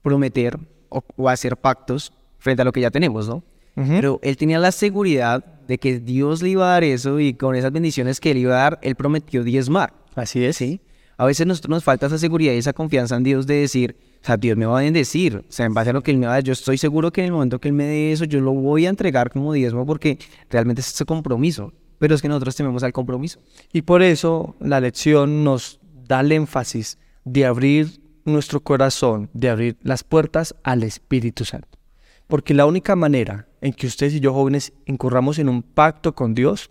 prometer 0.00 0.58
o, 0.88 1.28
hacer 1.28 1.58
pactos 1.58 2.14
frente 2.38 2.62
a 2.62 2.64
lo 2.64 2.72
que 2.72 2.80
ya 2.80 2.90
tenemos, 2.90 3.28
¿no? 3.28 3.44
Pero 3.74 4.18
él 4.22 4.38
tenía 4.38 4.58
la 4.58 4.72
seguridad 4.72 5.44
de 5.68 5.76
que 5.76 6.00
Dios 6.00 6.40
le 6.40 6.48
iba 6.48 6.70
a 6.70 6.72
dar 6.72 6.84
eso 6.84 7.20
y 7.20 7.34
con 7.34 7.54
esas 7.54 7.70
bendiciones 7.70 8.18
que 8.18 8.30
él 8.30 8.38
iba 8.38 8.54
a 8.54 8.62
dar, 8.62 8.78
él 8.80 8.94
prometió 8.94 9.44
diezmar. 9.44 9.92
Así 10.14 10.42
es. 10.42 10.56
Sí. 10.56 10.80
A 11.18 11.24
veces 11.24 11.46
nosotros 11.46 11.70
nos 11.70 11.84
falta 11.84 12.06
esa 12.06 12.18
seguridad 12.18 12.52
y 12.52 12.58
esa 12.58 12.72
confianza 12.72 13.16
en 13.16 13.22
Dios 13.22 13.46
de 13.46 13.54
decir, 13.54 13.96
o 14.22 14.26
sea, 14.26 14.36
Dios 14.36 14.56
me 14.56 14.66
va 14.66 14.78
a 14.78 14.82
bendecir, 14.82 15.36
o 15.36 15.44
sea, 15.48 15.66
en 15.66 15.72
base 15.72 15.90
a 15.90 15.92
lo 15.94 16.02
que 16.02 16.10
Él 16.10 16.18
me 16.18 16.26
va 16.26 16.32
a 16.32 16.36
dar, 16.36 16.44
yo 16.44 16.52
estoy 16.52 16.76
seguro 16.76 17.10
que 17.10 17.22
en 17.22 17.26
el 17.26 17.32
momento 17.32 17.58
que 17.58 17.68
Él 17.68 17.74
me 17.74 17.84
dé 17.84 18.12
eso, 18.12 18.24
yo 18.24 18.40
lo 18.40 18.52
voy 18.52 18.86
a 18.86 18.90
entregar 18.90 19.30
como 19.30 19.52
diezmo 19.52 19.86
porque 19.86 20.18
realmente 20.50 20.80
es 20.80 20.92
ese 20.92 21.04
compromiso. 21.04 21.72
Pero 21.98 22.14
es 22.14 22.20
que 22.20 22.28
nosotros 22.28 22.54
tememos 22.54 22.82
al 22.82 22.92
compromiso. 22.92 23.40
Y 23.72 23.82
por 23.82 24.02
eso 24.02 24.54
la 24.60 24.80
lección 24.80 25.44
nos 25.44 25.80
da 26.06 26.20
el 26.20 26.32
énfasis 26.32 26.98
de 27.24 27.46
abrir 27.46 28.00
nuestro 28.26 28.60
corazón, 28.60 29.30
de 29.32 29.48
abrir 29.48 29.78
las 29.82 30.04
puertas 30.04 30.54
al 30.62 30.82
Espíritu 30.82 31.46
Santo. 31.46 31.78
Porque 32.26 32.52
la 32.52 32.66
única 32.66 32.96
manera 32.96 33.48
en 33.60 33.72
que 33.72 33.86
ustedes 33.86 34.14
y 34.14 34.20
yo 34.20 34.34
jóvenes 34.34 34.72
incurramos 34.84 35.38
en 35.38 35.48
un 35.48 35.62
pacto 35.62 36.14
con 36.14 36.34
Dios, 36.34 36.70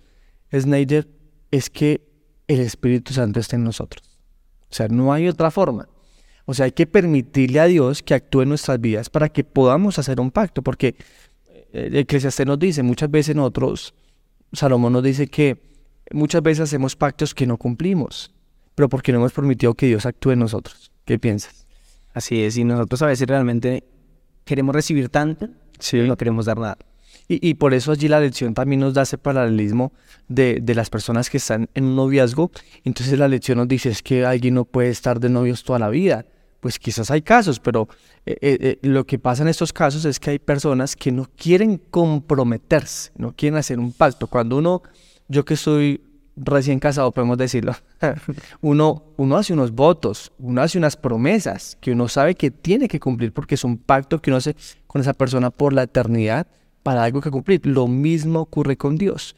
Snyder, 0.54 1.08
es 1.50 1.70
que 1.70 2.08
el 2.48 2.60
Espíritu 2.60 3.14
Santo 3.14 3.40
esté 3.40 3.56
en 3.56 3.64
nosotros. 3.64 4.15
O 4.70 4.74
sea, 4.74 4.88
no 4.88 5.14
hay 5.14 5.28
otra 5.28 5.52
forma. 5.52 5.88
O 6.46 6.54
sea, 6.54 6.66
hay 6.66 6.72
que 6.72 6.86
permitirle 6.86 7.60
a 7.60 7.66
Dios 7.66 8.04
que 8.04 8.14
actúe 8.14 8.42
en 8.44 8.50
nuestras 8.50 8.80
vidas 8.80 9.10
para 9.10 9.30
que 9.30 9.44
podamos 9.44 9.98
hacer 9.98 10.20
un 10.20 10.32
pacto, 10.32 10.62
porque 10.62 10.96
eh, 11.74 11.90
Eclesiastés 11.94 12.46
nos 12.46 12.60
dice, 12.60 12.84
muchas 12.84 13.10
veces 13.10 13.36
nosotros, 13.36 13.96
Salomón 14.54 14.94
nos 14.94 15.04
dice 15.04 15.28
que 15.28 15.58
muchas 16.12 16.44
veces 16.44 16.62
hacemos 16.62 16.96
pactos 16.96 17.34
que 17.34 17.48
no 17.48 17.58
cumplimos, 17.58 18.32
pero 18.76 18.90
porque 18.90 19.12
no 19.12 19.18
hemos 19.20 19.34
permitido 19.34 19.74
que 19.74 19.88
Dios 19.88 20.06
actúe 20.06 20.32
en 20.32 20.40
nosotros. 20.40 20.92
¿Qué 21.06 21.18
piensas? 21.18 21.66
Así 22.14 22.44
es, 22.44 22.58
y 22.58 22.64
nosotros 22.64 23.02
a 23.02 23.08
veces 23.08 23.28
realmente 23.28 23.84
queremos 24.46 24.76
recibir 24.76 25.10
tanto, 25.10 25.50
sí. 25.80 25.98
no 26.00 26.16
queremos 26.16 26.46
dar 26.46 26.60
nada. 26.60 26.78
Y, 27.28 27.56
por 27.56 27.74
eso 27.74 27.92
allí 27.92 28.08
la 28.08 28.20
lección 28.20 28.54
también 28.54 28.82
nos 28.82 28.94
da 28.94 29.02
ese 29.02 29.18
paralelismo 29.18 29.92
de, 30.28 30.62
las 30.76 30.92
personas 30.92 31.30
que 31.30 31.38
están 31.38 31.70
en 31.74 31.86
un 31.86 31.96
noviazgo. 31.96 32.52
Entonces 32.84 33.18
la 33.18 33.28
lección 33.28 33.58
nos 33.58 33.68
dice 33.68 33.90
es 33.90 34.04
que 34.04 34.26
alguien 34.26 34.54
no 34.54 34.66
puede 34.66 34.90
estar 34.90 35.20
de 35.20 35.30
novios 35.30 35.64
toda 35.64 35.80
la 35.80 35.90
vida. 35.90 36.26
Pues 36.60 36.78
quizás 36.78 37.10
hay 37.10 37.24
casos, 37.24 37.60
pero 37.60 37.88
eh, 38.26 38.38
eh, 38.42 38.58
eh, 38.62 38.80
lo 38.88 39.06
que 39.06 39.18
pasa 39.18 39.42
en 39.42 39.50
estos 39.50 39.74
casos 39.74 40.06
es 40.06 40.20
que 40.20 40.32
hay 40.32 40.40
personas 40.40 40.96
que 40.96 41.12
no 41.12 41.28
quieren 41.36 41.82
comprometerse, 41.90 43.12
no 43.18 43.34
quieren 43.36 43.58
hacer 43.58 43.80
un 43.80 43.92
pacto. 43.92 44.28
Cuando 44.28 44.58
uno, 44.58 44.84
yo 45.28 45.46
que 45.46 45.56
soy 45.56 46.02
recién 46.36 46.80
casado, 46.80 47.12
podemos 47.12 47.38
decirlo, 47.38 47.74
uno, 48.62 49.04
uno 49.18 49.38
hace 49.38 49.54
unos 49.54 49.72
votos, 49.72 50.32
uno 50.38 50.62
hace 50.62 50.78
unas 50.78 50.96
promesas 50.96 51.78
que 51.82 51.92
uno 51.92 52.08
sabe 52.08 52.36
que 52.36 52.52
tiene 52.52 52.88
que 52.88 53.00
cumplir 53.00 53.32
porque 53.34 53.56
es 53.56 53.64
un 53.64 53.78
pacto 53.78 54.22
que 54.22 54.30
uno 54.30 54.38
hace 54.38 54.56
con 54.86 55.02
esa 55.02 55.14
persona 55.14 55.50
por 55.50 55.74
la 55.74 55.84
eternidad 55.84 56.48
para 56.86 57.04
algo 57.04 57.20
que 57.20 57.32
cumplir. 57.32 57.66
Lo 57.66 57.88
mismo 57.88 58.42
ocurre 58.42 58.78
con 58.78 58.96
Dios. 58.96 59.36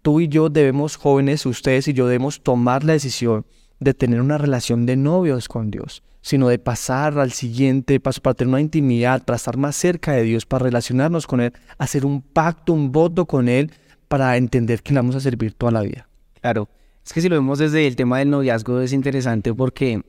Tú 0.00 0.20
y 0.20 0.28
yo 0.28 0.48
debemos, 0.48 0.94
jóvenes, 0.94 1.44
ustedes 1.44 1.88
y 1.88 1.92
yo 1.92 2.06
debemos 2.06 2.40
tomar 2.40 2.84
la 2.84 2.92
decisión 2.92 3.44
de 3.80 3.94
tener 3.94 4.20
una 4.20 4.38
relación 4.38 4.86
de 4.86 4.94
novios 4.94 5.48
con 5.48 5.72
Dios, 5.72 6.04
sino 6.20 6.46
de 6.46 6.60
pasar 6.60 7.18
al 7.18 7.32
siguiente 7.32 7.98
paso 7.98 8.22
para 8.22 8.34
tener 8.34 8.50
una 8.50 8.60
intimidad, 8.60 9.24
para 9.24 9.38
estar 9.38 9.56
más 9.56 9.74
cerca 9.74 10.12
de 10.12 10.22
Dios, 10.22 10.46
para 10.46 10.66
relacionarnos 10.66 11.26
con 11.26 11.40
Él, 11.40 11.52
hacer 11.78 12.06
un 12.06 12.22
pacto, 12.22 12.72
un 12.72 12.92
voto 12.92 13.26
con 13.26 13.48
Él, 13.48 13.72
para 14.06 14.36
entender 14.36 14.84
que 14.84 14.92
le 14.92 15.00
vamos 15.00 15.16
a 15.16 15.20
servir 15.20 15.54
toda 15.54 15.72
la 15.72 15.80
vida. 15.80 16.06
Claro, 16.40 16.68
es 17.04 17.12
que 17.12 17.20
si 17.20 17.28
lo 17.28 17.34
vemos 17.34 17.58
desde 17.58 17.88
el 17.88 17.96
tema 17.96 18.20
del 18.20 18.30
noviazgo 18.30 18.80
es 18.80 18.92
interesante 18.92 19.52
porque 19.52 20.00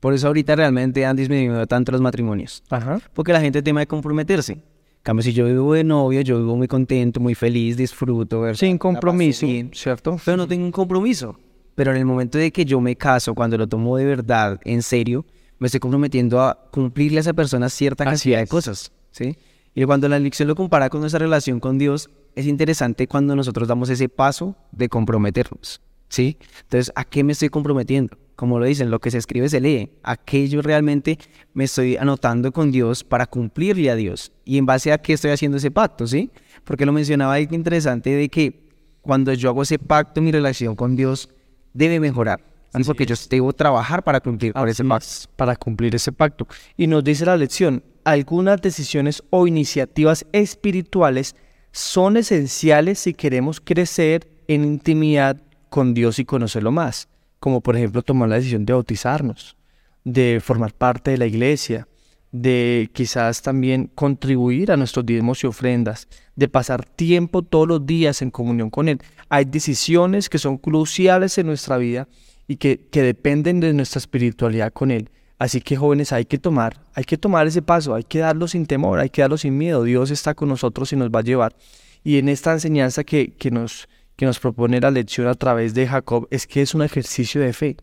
por 0.00 0.12
eso 0.12 0.26
ahorita 0.26 0.56
realmente 0.56 1.06
han 1.06 1.16
disminuido 1.16 1.66
tanto 1.66 1.90
los 1.92 2.02
matrimonios. 2.02 2.62
Ajá. 2.68 3.00
Porque 3.14 3.32
la 3.32 3.40
gente 3.40 3.62
tema 3.62 3.80
de 3.80 3.86
comprometerse. 3.86 4.62
Cambio, 5.06 5.22
si 5.22 5.32
yo 5.32 5.44
vivo 5.44 5.72
de 5.72 5.84
novio, 5.84 6.20
yo 6.22 6.36
vivo 6.36 6.56
muy 6.56 6.66
contento, 6.66 7.20
muy 7.20 7.36
feliz, 7.36 7.76
disfruto. 7.76 8.40
¿verdad? 8.40 8.58
Sin 8.58 8.76
compromiso, 8.76 9.46
bien, 9.46 9.70
¿cierto? 9.72 10.18
Pero 10.24 10.36
no 10.36 10.48
tengo 10.48 10.64
un 10.64 10.72
compromiso. 10.72 11.38
Pero 11.76 11.92
en 11.92 11.98
el 11.98 12.04
momento 12.04 12.38
de 12.38 12.50
que 12.50 12.64
yo 12.64 12.80
me 12.80 12.96
caso, 12.96 13.32
cuando 13.32 13.56
lo 13.56 13.68
tomo 13.68 13.96
de 13.96 14.04
verdad, 14.04 14.58
en 14.64 14.82
serio, 14.82 15.24
me 15.60 15.66
estoy 15.66 15.78
comprometiendo 15.78 16.40
a 16.40 16.58
cumplirle 16.72 17.18
a 17.18 17.20
esa 17.20 17.34
persona 17.34 17.68
cierta 17.68 18.04
cantidad 18.04 18.40
de 18.40 18.48
cosas. 18.48 18.90
¿sí? 19.12 19.38
Y 19.76 19.84
cuando 19.84 20.08
la 20.08 20.18
lección 20.18 20.48
lo 20.48 20.56
compara 20.56 20.90
con 20.90 21.02
nuestra 21.02 21.20
relación 21.20 21.60
con 21.60 21.78
Dios, 21.78 22.10
es 22.34 22.46
interesante 22.46 23.06
cuando 23.06 23.36
nosotros 23.36 23.68
damos 23.68 23.88
ese 23.90 24.08
paso 24.08 24.56
de 24.72 24.88
comprometernos. 24.88 25.80
¿sí? 26.08 26.36
Entonces, 26.62 26.92
¿a 26.96 27.04
qué 27.04 27.22
me 27.22 27.30
estoy 27.30 27.48
comprometiendo? 27.48 28.18
Como 28.36 28.58
lo 28.58 28.66
dicen, 28.66 28.90
lo 28.90 29.00
que 29.00 29.10
se 29.10 29.18
escribe 29.18 29.48
se 29.48 29.60
lee. 29.60 29.90
¿A 30.02 30.16
qué 30.16 30.46
yo 30.48 30.60
realmente 30.62 31.18
me 31.54 31.64
estoy 31.64 31.96
anotando 31.96 32.52
con 32.52 32.70
Dios 32.70 33.02
para 33.02 33.26
cumplirle 33.26 33.90
a 33.90 33.96
Dios? 33.96 34.30
Y 34.44 34.58
en 34.58 34.66
base 34.66 34.92
a 34.92 34.98
qué 34.98 35.14
estoy 35.14 35.30
haciendo 35.30 35.56
ese 35.56 35.70
pacto, 35.70 36.06
¿sí? 36.06 36.30
Porque 36.64 36.84
lo 36.84 36.92
mencionaba 36.92 37.34
algo 37.34 37.54
interesante 37.54 38.10
de 38.10 38.28
que 38.28 38.66
cuando 39.00 39.32
yo 39.32 39.48
hago 39.48 39.62
ese 39.62 39.78
pacto, 39.78 40.20
mi 40.20 40.32
relación 40.32 40.76
con 40.76 40.96
Dios 40.96 41.30
debe 41.72 41.98
mejorar. 41.98 42.40
¿sí? 42.74 42.84
Porque 42.84 43.06
yo 43.06 43.14
debo 43.30 43.52
trabajar 43.52 44.02
para 44.02 44.20
cumplir 44.20 44.52
ese 44.66 44.84
pacto. 44.84 45.06
es, 45.06 45.28
para 45.34 45.56
cumplir 45.56 45.94
ese 45.94 46.12
pacto. 46.12 46.46
Y 46.76 46.86
nos 46.86 47.02
dice 47.04 47.24
la 47.24 47.36
lección, 47.36 47.82
algunas 48.04 48.60
decisiones 48.60 49.22
o 49.30 49.46
iniciativas 49.46 50.26
espirituales 50.32 51.34
son 51.72 52.16
esenciales 52.16 52.98
si 52.98 53.14
queremos 53.14 53.60
crecer 53.60 54.28
en 54.48 54.64
intimidad 54.64 55.40
con 55.68 55.94
Dios 55.94 56.18
y 56.18 56.24
conocerlo 56.24 56.72
más, 56.72 57.08
como 57.40 57.60
por 57.60 57.76
ejemplo 57.76 58.02
tomar 58.02 58.28
la 58.28 58.36
decisión 58.36 58.64
de 58.64 58.72
bautizarnos, 58.72 59.56
de 60.04 60.40
formar 60.42 60.72
parte 60.72 61.10
de 61.12 61.18
la 61.18 61.26
iglesia, 61.26 61.86
de 62.32 62.90
quizás 62.92 63.42
también 63.42 63.90
contribuir 63.94 64.70
a 64.70 64.76
nuestros 64.76 65.06
diezmos 65.06 65.42
y 65.42 65.46
ofrendas, 65.46 66.08
de 66.34 66.48
pasar 66.48 66.84
tiempo 66.84 67.42
todos 67.42 67.66
los 67.66 67.86
días 67.86 68.22
en 68.22 68.30
comunión 68.30 68.70
con 68.70 68.88
Él. 68.88 69.00
Hay 69.28 69.44
decisiones 69.44 70.28
que 70.28 70.38
son 70.38 70.58
cruciales 70.58 71.38
en 71.38 71.46
nuestra 71.46 71.78
vida 71.78 72.08
y 72.46 72.56
que, 72.56 72.80
que 72.90 73.02
dependen 73.02 73.60
de 73.60 73.72
nuestra 73.72 73.98
espiritualidad 73.98 74.72
con 74.72 74.90
Él. 74.90 75.10
Así 75.38 75.60
que 75.60 75.76
jóvenes 75.76 76.12
hay 76.12 76.24
que 76.24 76.38
tomar, 76.38 76.80
hay 76.94 77.04
que 77.04 77.18
tomar 77.18 77.46
ese 77.46 77.60
paso, 77.60 77.94
hay 77.94 78.04
que 78.04 78.20
darlo 78.20 78.48
sin 78.48 78.66
temor, 78.66 78.98
hay 78.98 79.10
que 79.10 79.20
darlo 79.20 79.36
sin 79.36 79.56
miedo. 79.58 79.84
Dios 79.84 80.10
está 80.10 80.34
con 80.34 80.48
nosotros 80.48 80.92
y 80.92 80.96
nos 80.96 81.10
va 81.10 81.20
a 81.20 81.24
llevar. 81.24 81.54
Y 82.02 82.18
en 82.18 82.28
esta 82.28 82.52
enseñanza 82.52 83.04
que, 83.04 83.34
que, 83.34 83.50
nos, 83.50 83.88
que 84.16 84.26
nos 84.26 84.40
propone 84.40 84.80
la 84.80 84.90
lección 84.90 85.28
a 85.28 85.34
través 85.34 85.74
de 85.74 85.86
Jacob 85.86 86.26
es 86.30 86.46
que 86.46 86.62
es 86.62 86.74
un 86.74 86.82
ejercicio 86.82 87.40
de 87.40 87.52
fe. 87.52 87.76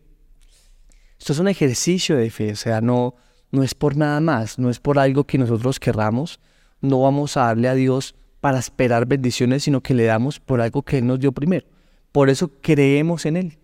Esto 1.18 1.32
es 1.32 1.38
un 1.38 1.48
ejercicio 1.48 2.16
de 2.16 2.30
fe, 2.30 2.52
o 2.52 2.56
sea, 2.56 2.80
no, 2.80 3.14
no 3.50 3.62
es 3.62 3.74
por 3.74 3.96
nada 3.96 4.20
más, 4.20 4.58
no 4.58 4.68
es 4.68 4.80
por 4.80 4.98
algo 4.98 5.24
que 5.24 5.38
nosotros 5.38 5.78
querramos, 5.78 6.40
no 6.80 7.00
vamos 7.00 7.36
a 7.36 7.42
darle 7.46 7.68
a 7.68 7.74
Dios 7.74 8.14
para 8.40 8.58
esperar 8.58 9.06
bendiciones, 9.06 9.62
sino 9.62 9.80
que 9.80 9.94
le 9.94 10.04
damos 10.04 10.40
por 10.40 10.60
algo 10.60 10.82
que 10.82 10.98
Él 10.98 11.06
nos 11.06 11.20
dio 11.20 11.32
primero. 11.32 11.66
Por 12.12 12.28
eso 12.28 12.50
creemos 12.60 13.24
en 13.26 13.36
Él. 13.36 13.58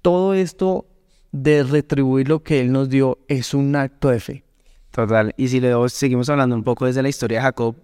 Todo 0.00 0.32
esto 0.34 0.86
de 1.32 1.64
retribuir 1.64 2.28
lo 2.28 2.42
que 2.42 2.60
Él 2.60 2.72
nos 2.72 2.88
dio 2.88 3.18
es 3.28 3.52
un 3.52 3.76
acto 3.76 4.08
de 4.08 4.20
fe. 4.20 4.44
Total. 4.92 5.34
Y 5.36 5.48
si 5.48 5.60
luego 5.60 5.88
seguimos 5.88 6.28
hablando 6.28 6.54
un 6.54 6.64
poco 6.64 6.86
desde 6.86 7.02
la 7.02 7.08
historia 7.08 7.38
de 7.38 7.44
Jacob, 7.44 7.76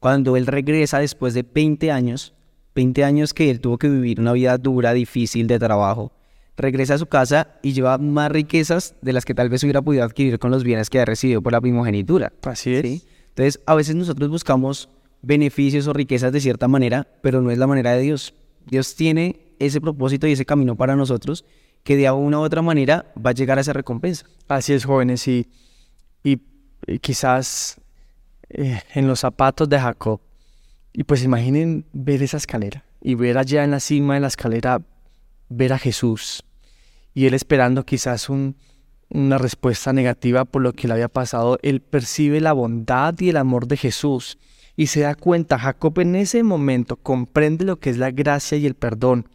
cuando 0.00 0.36
él 0.36 0.46
regresa 0.46 0.98
después 0.98 1.32
de 1.34 1.42
20 1.42 1.90
años, 1.90 2.34
20 2.78 3.02
años 3.02 3.34
que 3.34 3.50
él 3.50 3.58
tuvo 3.60 3.76
que 3.76 3.88
vivir 3.88 4.20
una 4.20 4.32
vida 4.34 4.56
dura, 4.56 4.92
difícil 4.92 5.48
de 5.48 5.58
trabajo, 5.58 6.12
regresa 6.56 6.94
a 6.94 6.98
su 6.98 7.06
casa 7.06 7.58
y 7.60 7.72
lleva 7.72 7.98
más 7.98 8.30
riquezas 8.30 8.94
de 9.02 9.12
las 9.12 9.24
que 9.24 9.34
tal 9.34 9.48
vez 9.48 9.64
hubiera 9.64 9.82
podido 9.82 10.04
adquirir 10.04 10.38
con 10.38 10.52
los 10.52 10.62
bienes 10.62 10.88
que 10.88 11.00
ha 11.00 11.04
recibido 11.04 11.42
por 11.42 11.50
la 11.50 11.60
primogenitura. 11.60 12.32
Así 12.42 12.72
es. 12.76 12.82
¿sí? 12.82 13.02
Entonces, 13.30 13.60
a 13.66 13.74
veces 13.74 13.96
nosotros 13.96 14.30
buscamos 14.30 14.88
beneficios 15.22 15.88
o 15.88 15.92
riquezas 15.92 16.30
de 16.30 16.40
cierta 16.40 16.68
manera, 16.68 17.08
pero 17.20 17.42
no 17.42 17.50
es 17.50 17.58
la 17.58 17.66
manera 17.66 17.94
de 17.94 18.02
Dios. 18.02 18.32
Dios 18.64 18.94
tiene 18.94 19.40
ese 19.58 19.80
propósito 19.80 20.28
y 20.28 20.32
ese 20.32 20.46
camino 20.46 20.76
para 20.76 20.94
nosotros 20.94 21.44
que 21.82 21.96
de 21.96 22.08
una 22.12 22.38
u 22.38 22.42
otra 22.42 22.62
manera 22.62 23.12
va 23.16 23.30
a 23.30 23.34
llegar 23.34 23.58
a 23.58 23.62
esa 23.62 23.72
recompensa. 23.72 24.24
Así 24.46 24.72
es, 24.72 24.84
jóvenes, 24.84 25.26
y, 25.26 25.48
y, 26.22 26.40
y 26.86 27.00
quizás 27.00 27.80
eh, 28.50 28.80
en 28.94 29.08
los 29.08 29.18
zapatos 29.18 29.68
de 29.68 29.80
Jacob, 29.80 30.20
y 30.92 31.04
pues 31.04 31.22
imaginen 31.22 31.84
ver 31.92 32.22
esa 32.22 32.36
escalera 32.36 32.84
y 33.00 33.14
ver 33.14 33.38
allá 33.38 33.64
en 33.64 33.70
la 33.70 33.80
cima 33.80 34.14
de 34.14 34.20
la 34.20 34.28
escalera, 34.28 34.82
ver 35.48 35.72
a 35.72 35.78
Jesús, 35.78 36.44
y 37.14 37.26
él 37.26 37.34
esperando 37.34 37.84
quizás 37.84 38.28
un, 38.28 38.56
una 39.10 39.38
respuesta 39.38 39.92
negativa 39.92 40.44
por 40.44 40.62
lo 40.62 40.72
que 40.72 40.86
le 40.86 40.94
había 40.94 41.08
pasado, 41.08 41.58
él 41.62 41.80
percibe 41.80 42.40
la 42.40 42.52
bondad 42.52 43.14
y 43.18 43.30
el 43.30 43.36
amor 43.36 43.66
de 43.66 43.76
Jesús 43.76 44.38
y 44.76 44.86
se 44.86 45.00
da 45.00 45.16
cuenta, 45.16 45.58
Jacob 45.58 45.98
en 45.98 46.14
ese 46.14 46.42
momento 46.44 46.96
comprende 46.96 47.64
lo 47.64 47.80
que 47.80 47.90
es 47.90 47.98
la 47.98 48.12
gracia 48.12 48.56
y 48.58 48.66
el 48.66 48.74
perdón 48.74 49.28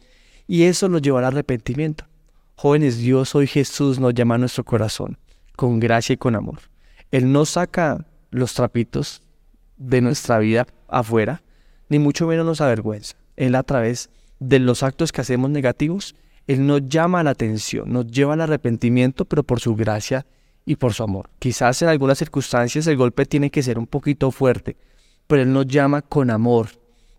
y 0.46 0.62
eso 0.62 0.88
lo 0.88 0.98
lleva 0.98 1.18
al 1.18 1.26
arrepentimiento. 1.26 2.06
Jóvenes, 2.56 2.98
Dios 2.98 3.34
hoy 3.34 3.46
Jesús 3.46 3.98
nos 3.98 4.14
llama 4.14 4.36
a 4.36 4.38
nuestro 4.38 4.64
corazón 4.64 5.18
con 5.54 5.80
gracia 5.80 6.14
y 6.14 6.16
con 6.16 6.34
amor. 6.34 6.60
Él 7.10 7.30
no 7.30 7.44
saca 7.44 8.06
los 8.30 8.54
trapitos 8.54 9.22
de 9.76 10.00
nuestra 10.00 10.38
vida 10.38 10.66
afuera, 10.88 11.42
ni 11.94 12.00
mucho 12.00 12.26
menos 12.26 12.44
nos 12.44 12.60
avergüenza. 12.60 13.14
Él 13.36 13.54
a 13.54 13.62
través 13.62 14.10
de 14.40 14.58
los 14.58 14.82
actos 14.82 15.12
que 15.12 15.20
hacemos 15.20 15.48
negativos, 15.48 16.16
Él 16.48 16.66
nos 16.66 16.88
llama 16.88 17.22
la 17.22 17.30
atención, 17.30 17.92
nos 17.92 18.08
lleva 18.08 18.34
al 18.34 18.40
arrepentimiento, 18.40 19.24
pero 19.26 19.44
por 19.44 19.60
su 19.60 19.76
gracia 19.76 20.26
y 20.66 20.74
por 20.74 20.92
su 20.92 21.04
amor. 21.04 21.30
Quizás 21.38 21.82
en 21.82 21.88
algunas 21.88 22.18
circunstancias 22.18 22.88
el 22.88 22.96
golpe 22.96 23.26
tiene 23.26 23.48
que 23.48 23.62
ser 23.62 23.78
un 23.78 23.86
poquito 23.86 24.32
fuerte, 24.32 24.76
pero 25.28 25.42
Él 25.42 25.52
nos 25.52 25.66
llama 25.68 26.02
con 26.02 26.30
amor 26.30 26.66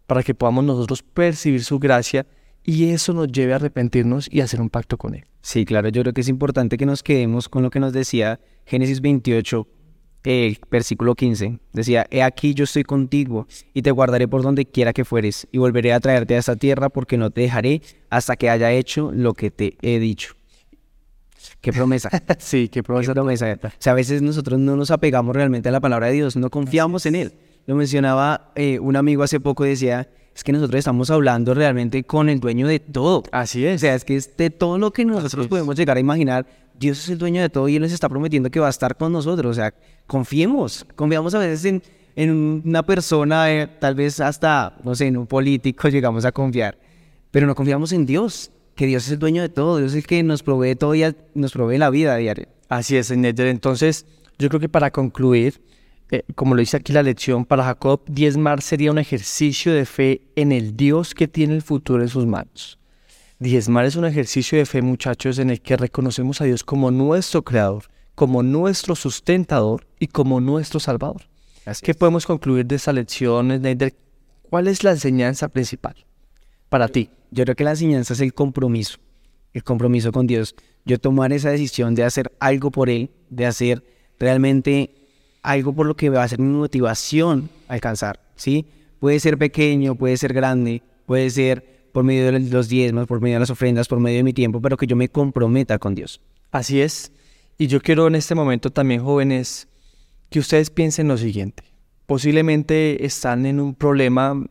para 0.07 0.23
que 0.23 0.35
podamos 0.35 0.65
nosotros 0.65 1.01
percibir 1.03 1.63
su 1.63 1.79
gracia 1.79 2.25
y 2.61 2.89
eso 2.89 3.13
nos 3.13 3.31
lleve 3.31 3.53
a 3.53 3.55
arrepentirnos 3.55 4.27
y 4.29 4.41
hacer 4.41 4.59
un 4.59 4.69
pacto 4.69 4.97
con 4.97 5.15
Él. 5.15 5.23
Sí, 5.41 5.63
claro, 5.63 5.87
yo 5.87 6.01
creo 6.01 6.13
que 6.13 6.19
es 6.19 6.27
importante 6.27 6.77
que 6.77 6.85
nos 6.85 7.01
quedemos 7.01 7.47
con 7.47 7.63
lo 7.63 7.69
que 7.69 7.79
nos 7.79 7.93
decía 7.93 8.41
Génesis 8.65 8.99
28, 8.99 9.67
eh, 10.25 10.57
versículo 10.69 11.15
15. 11.15 11.59
Decía, 11.73 12.05
he 12.09 12.21
aquí 12.23 12.53
yo 12.53 12.63
estoy 12.65 12.83
contigo 12.83 13.47
y 13.73 13.81
te 13.81 13.91
guardaré 13.91 14.27
por 14.27 14.41
donde 14.41 14.65
quiera 14.65 14.91
que 14.91 15.05
fueres 15.05 15.47
y 15.51 15.57
volveré 15.59 15.93
a 15.93 15.99
traerte 15.99 16.35
a 16.35 16.39
esta 16.39 16.55
tierra 16.55 16.89
porque 16.89 17.17
no 17.17 17.29
te 17.29 17.41
dejaré 17.41 17.81
hasta 18.09 18.35
que 18.35 18.49
haya 18.49 18.71
hecho 18.71 19.11
lo 19.13 19.33
que 19.33 19.51
te 19.51 19.77
he 19.81 19.99
dicho. 19.99 20.33
Qué 21.61 21.71
promesa. 21.71 22.09
sí, 22.39 22.67
qué 22.67 22.79
Qué 22.79 22.83
promesa. 22.83 23.13
promesa. 23.13 23.59
O 23.63 23.69
sea, 23.79 23.93
a 23.93 23.95
veces 23.95 24.21
nosotros 24.21 24.59
no 24.59 24.75
nos 24.75 24.91
apegamos 24.91 25.35
realmente 25.35 25.69
a 25.69 25.71
la 25.71 25.79
palabra 25.79 26.07
de 26.07 26.13
Dios, 26.13 26.35
no 26.35 26.49
confiamos 26.49 27.05
en 27.05 27.15
Él. 27.15 27.33
Lo 27.67 27.75
mencionaba 27.75 28.51
eh, 28.55 28.79
un 28.79 28.95
amigo 28.95 29.23
hace 29.23 29.39
poco, 29.39 29.63
decía, 29.63 30.07
es 30.35 30.43
que 30.43 30.51
nosotros 30.51 30.77
estamos 30.79 31.09
hablando 31.09 31.53
realmente 31.53 32.03
con 32.03 32.29
el 32.29 32.39
dueño 32.39 32.67
de 32.67 32.79
todo. 32.79 33.23
Así 33.31 33.65
O 33.65 33.69
es. 33.69 33.81
sea, 33.81 33.95
es 33.95 34.05
que 34.05 34.15
es 34.15 34.35
de 34.37 34.49
todo 34.49 34.77
lo 34.77 34.91
que 34.91 35.05
nosotros 35.05 35.47
podemos 35.47 35.75
llegar 35.75 35.97
a 35.97 35.99
imaginar, 35.99 36.45
Dios 36.77 36.99
es 36.99 37.09
el 37.09 37.17
dueño 37.17 37.41
de 37.41 37.49
todo 37.49 37.67
y 37.67 37.75
Él 37.75 37.81
nos 37.81 37.91
está 37.91 38.09
prometiendo 38.09 38.49
que 38.49 38.59
va 38.59 38.67
a 38.67 38.69
estar 38.69 38.95
con 38.95 39.11
nosotros. 39.11 39.51
O 39.51 39.53
sea, 39.53 39.73
confiemos, 40.07 40.85
confiamos 40.95 41.33
a 41.33 41.39
veces 41.39 41.65
en, 41.65 41.83
en 42.15 42.61
una 42.65 42.83
persona, 42.83 43.51
eh, 43.51 43.67
tal 43.79 43.95
vez 43.95 44.19
hasta, 44.19 44.77
no 44.83 44.95
sé, 44.95 45.07
en 45.07 45.17
un 45.17 45.27
político 45.27 45.87
llegamos 45.89 46.25
a 46.25 46.31
confiar, 46.31 46.77
pero 47.31 47.47
no 47.47 47.55
confiamos 47.55 47.91
en 47.91 48.05
Dios, 48.05 48.51
que 48.75 48.85
Dios 48.85 49.05
es 49.05 49.13
el 49.13 49.19
dueño 49.19 49.41
de 49.41 49.49
todo, 49.49 49.77
Dios 49.77 49.91
es 49.91 49.97
el 49.97 50.07
que 50.07 50.21
nos 50.23 50.43
provee 50.43 50.75
todo 50.75 50.95
y 50.95 51.03
nos 51.33 51.53
provee 51.53 51.77
la 51.77 51.89
vida 51.89 52.15
diaria. 52.17 52.47
Así 52.67 52.97
es, 52.97 53.15
Neder. 53.15 53.47
Entonces, 53.47 54.05
yo 54.37 54.49
creo 54.49 54.59
que 54.59 54.69
para 54.69 54.91
concluir, 54.91 55.61
eh, 56.11 56.23
como 56.35 56.55
lo 56.55 56.59
dice 56.59 56.77
aquí 56.77 56.91
la 56.91 57.03
lección, 57.03 57.45
para 57.45 57.63
Jacob, 57.63 58.01
diezmar 58.07 58.61
sería 58.61 58.91
un 58.91 58.97
ejercicio 58.97 59.73
de 59.73 59.85
fe 59.85 60.21
en 60.35 60.51
el 60.51 60.75
Dios 60.75 61.13
que 61.13 61.27
tiene 61.27 61.55
el 61.55 61.61
futuro 61.61 62.01
en 62.01 62.09
sus 62.09 62.25
manos. 62.25 62.79
Diezmar 63.39 63.85
es 63.85 63.95
un 63.95 64.05
ejercicio 64.05 64.57
de 64.57 64.65
fe, 64.65 64.81
muchachos, 64.81 65.39
en 65.39 65.49
el 65.49 65.61
que 65.61 65.75
reconocemos 65.75 66.39
a 66.41 66.45
Dios 66.45 66.63
como 66.63 66.89
nuestro 66.91 67.43
creador, 67.43 67.85
como 68.15 68.43
nuestro 68.43 68.95
sustentador 68.95 69.85
y 69.99 70.07
como 70.07 70.39
nuestro 70.39 70.79
salvador. 70.79 71.23
¿Qué 71.81 71.93
podemos 71.93 72.25
concluir 72.25 72.65
de 72.65 72.75
esta 72.75 72.93
lección, 72.93 73.47
Neder? 73.49 73.93
¿Cuál 74.49 74.67
es 74.67 74.83
la 74.83 74.91
enseñanza 74.91 75.49
principal? 75.49 75.95
para 76.69 76.87
ti? 76.87 77.09
Yo 77.31 77.43
creo 77.43 77.55
que 77.55 77.63
la 77.63 77.71
enseñanza 77.71 78.13
es 78.13 78.19
el 78.19 78.33
compromiso, 78.33 78.97
el 79.53 79.63
compromiso 79.63 80.11
con 80.11 80.27
Dios. 80.27 80.55
Yo 80.85 80.99
tomar 80.99 81.33
esa 81.33 81.49
decisión 81.49 81.95
de 81.95 82.03
hacer 82.03 82.31
algo 82.39 82.71
por 82.71 82.89
Él, 82.89 83.11
de 83.29 83.45
hacer 83.45 83.83
realmente 84.19 84.93
algo 85.41 85.73
por 85.73 85.85
lo 85.85 85.95
que 85.95 86.09
va 86.09 86.23
a 86.23 86.27
ser 86.27 86.39
mi 86.39 86.53
motivación 86.53 87.49
a 87.67 87.73
alcanzar, 87.73 88.19
¿sí? 88.35 88.65
Puede 88.99 89.19
ser 89.19 89.37
pequeño, 89.37 89.95
puede 89.95 90.17
ser 90.17 90.33
grande, 90.33 90.81
puede 91.05 91.29
ser 91.29 91.74
por 91.95 92.03
medio 92.03 92.29
de 92.29 92.37
los 92.41 92.67
diezmos, 92.67 93.07
por 93.07 93.21
medio 93.21 93.37
de 93.37 93.39
las 93.39 93.49
ofrendas, 93.49 93.87
por 93.87 94.01
medio 94.01 94.17
de 94.17 94.23
mi 94.23 94.33
tiempo, 94.33 94.59
pero 94.59 94.75
que 94.75 94.85
yo 94.85 94.97
me 94.97 95.07
comprometa 95.07 95.79
con 95.79 95.95
Dios. 95.95 96.19
Así 96.51 96.81
es. 96.81 97.13
Y 97.57 97.67
yo 97.67 97.79
quiero 97.79 98.07
en 98.07 98.15
este 98.15 98.35
momento 98.35 98.69
también, 98.69 99.01
jóvenes, 99.01 99.69
que 100.29 100.39
ustedes 100.39 100.69
piensen 100.69 101.07
lo 101.07 101.17
siguiente. 101.17 101.63
Posiblemente 102.05 103.05
están 103.05 103.45
en 103.45 103.61
un 103.61 103.75
problema 103.75 104.45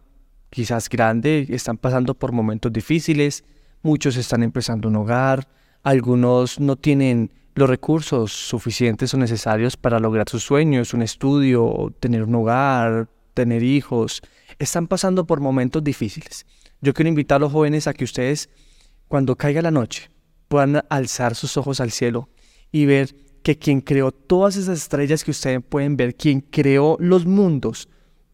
quizás 0.49 0.89
grande, 0.89 1.47
están 1.51 1.77
pasando 1.77 2.15
por 2.15 2.33
momentos 2.33 2.73
difíciles, 2.73 3.45
muchos 3.83 4.17
están 4.17 4.43
empezando 4.43 4.89
un 4.89 4.97
hogar, 4.97 5.47
algunos 5.83 6.59
no 6.59 6.77
tienen 6.77 7.31
los 7.57 7.69
recursos 7.69 8.33
suficientes 8.33 9.13
o 9.13 9.19
necesarios 9.19 9.77
para 9.77 10.01
lograr 10.01 10.31
sus 10.31 10.43
sueños, 10.43 10.95
un 10.95 11.03
estudio, 11.03 11.93
tener 12.01 12.23
un 12.23 12.37
hogar, 12.37 13.11
tener 13.35 13.63
hijos, 13.63 14.23
están 14.59 14.87
pasando 14.87 15.27
por 15.27 15.41
momentos 15.41 15.85
difíciles. 15.85 16.47
Yo 16.85 16.93
quiero 16.93 17.09
invitar 17.09 17.37
a 17.37 17.39
los 17.39 17.53
jóvenes 17.53 17.87
a 17.87 17.95
que 17.95 18.05
ustedes, 18.05 18.51
cuando 19.09 19.37
caiga 19.37 19.63
la 19.63 19.71
noche, 19.71 20.11
puedan 20.49 20.85
alzar 20.91 21.35
sus 21.35 21.57
ojos 21.57 21.81
al 21.81 21.91
cielo 21.91 22.29
y 22.71 22.85
ver 22.85 23.17
que 23.43 23.57
quien 23.57 23.81
creó 23.81 24.13
todas 24.13 24.57
esas 24.57 24.81
estrellas 24.81 25.25
que 25.25 25.31
ustedes 25.31 25.63
pueden 25.67 25.97
ver, 25.97 26.15
quien 26.15 26.43
creó 26.43 26.99
los 27.01 27.25
mundos, 27.25 27.89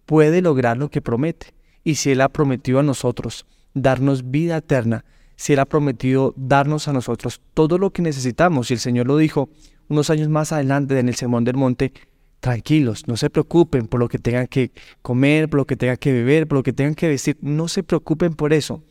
puede 0.05 0.43
lograr 0.43 0.79
lo 0.79 0.91
que 0.91 1.01
promete. 1.01 1.55
Y 1.85 1.95
si 1.95 2.11
Él 2.11 2.21
ha 2.23 2.29
prometido 2.29 2.81
a 2.81 2.83
nosotros 2.83 3.47
darnos 3.73 4.33
vida 4.33 4.57
eterna, 4.57 5.05
si 5.37 5.53
Él 5.53 5.61
ha 5.61 5.65
prometido 5.65 6.35
darnos 6.37 6.89
a 6.89 6.93
nosotros 6.93 7.41
todo 7.55 7.79
lo 7.79 7.93
que 7.93 8.03
necesitamos, 8.03 8.73
y 8.73 8.75
el 8.75 8.81
Señor 8.81 9.07
lo 9.07 9.17
dijo 9.17 9.49
unos 9.89 10.11
años 10.11 10.29
más 10.29 10.51
adelante 10.51 10.99
en 10.99 11.09
el 11.09 11.15
Sermón 11.15 11.45
del 11.45 11.55
Monte, 11.55 11.93
tranquilos, 12.41 13.07
no 13.07 13.17
se 13.17 13.31
preocupen 13.31 13.87
por 13.87 14.01
lo 14.01 14.09
que 14.09 14.19
tengan 14.19 14.47
que 14.47 14.73
comer, 15.03 15.49
por 15.49 15.59
lo 15.59 15.67
que 15.67 15.77
tengan 15.77 15.97
que 15.99 16.13
beber, 16.13 16.49
por 16.49 16.59
lo 16.59 16.63
que 16.63 16.73
tengan 16.73 16.95
que 16.95 17.09
vestir, 17.09 17.37
no 17.41 17.69
se 17.69 17.83
preocupen 17.83 18.35
por 18.35 18.53
eso. 18.53 18.83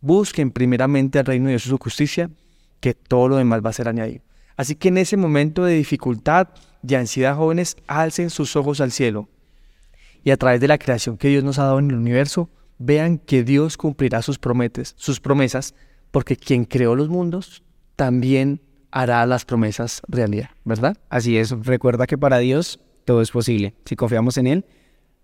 Busquen 0.00 0.50
primeramente 0.50 1.18
al 1.18 1.26
reino 1.26 1.46
de 1.46 1.52
Dios 1.52 1.66
y 1.66 1.70
su 1.70 1.78
justicia, 1.78 2.30
que 2.80 2.94
todo 2.94 3.28
lo 3.28 3.36
demás 3.36 3.62
va 3.64 3.70
a 3.70 3.74
ser 3.74 3.88
añadido. 3.88 4.22
Así 4.56 4.74
que 4.74 4.88
en 4.88 4.98
ese 4.98 5.16
momento 5.16 5.64
de 5.64 5.74
dificultad, 5.74 6.48
de 6.82 6.96
ansiedad, 6.96 7.36
jóvenes, 7.36 7.76
alcen 7.86 8.30
sus 8.30 8.56
ojos 8.56 8.80
al 8.80 8.92
cielo 8.92 9.28
y 10.22 10.30
a 10.30 10.36
través 10.36 10.60
de 10.60 10.68
la 10.68 10.78
creación 10.78 11.16
que 11.16 11.28
Dios 11.28 11.44
nos 11.44 11.58
ha 11.58 11.64
dado 11.64 11.78
en 11.78 11.90
el 11.90 11.96
universo, 11.96 12.50
vean 12.78 13.18
que 13.18 13.42
Dios 13.42 13.76
cumplirá 13.76 14.22
sus, 14.22 14.38
prometes, 14.38 14.94
sus 14.96 15.20
promesas, 15.20 15.74
porque 16.10 16.36
quien 16.36 16.64
creó 16.64 16.94
los 16.94 17.08
mundos 17.08 17.62
también 17.96 18.60
hará 18.90 19.24
las 19.26 19.44
promesas 19.44 20.02
realidad, 20.08 20.50
¿verdad? 20.64 20.96
Así 21.08 21.36
es, 21.38 21.50
recuerda 21.50 22.06
que 22.06 22.18
para 22.18 22.38
Dios 22.38 22.80
todo 23.04 23.22
es 23.22 23.30
posible. 23.30 23.74
Si 23.84 23.96
confiamos 23.96 24.36
en 24.38 24.46
Él, 24.46 24.64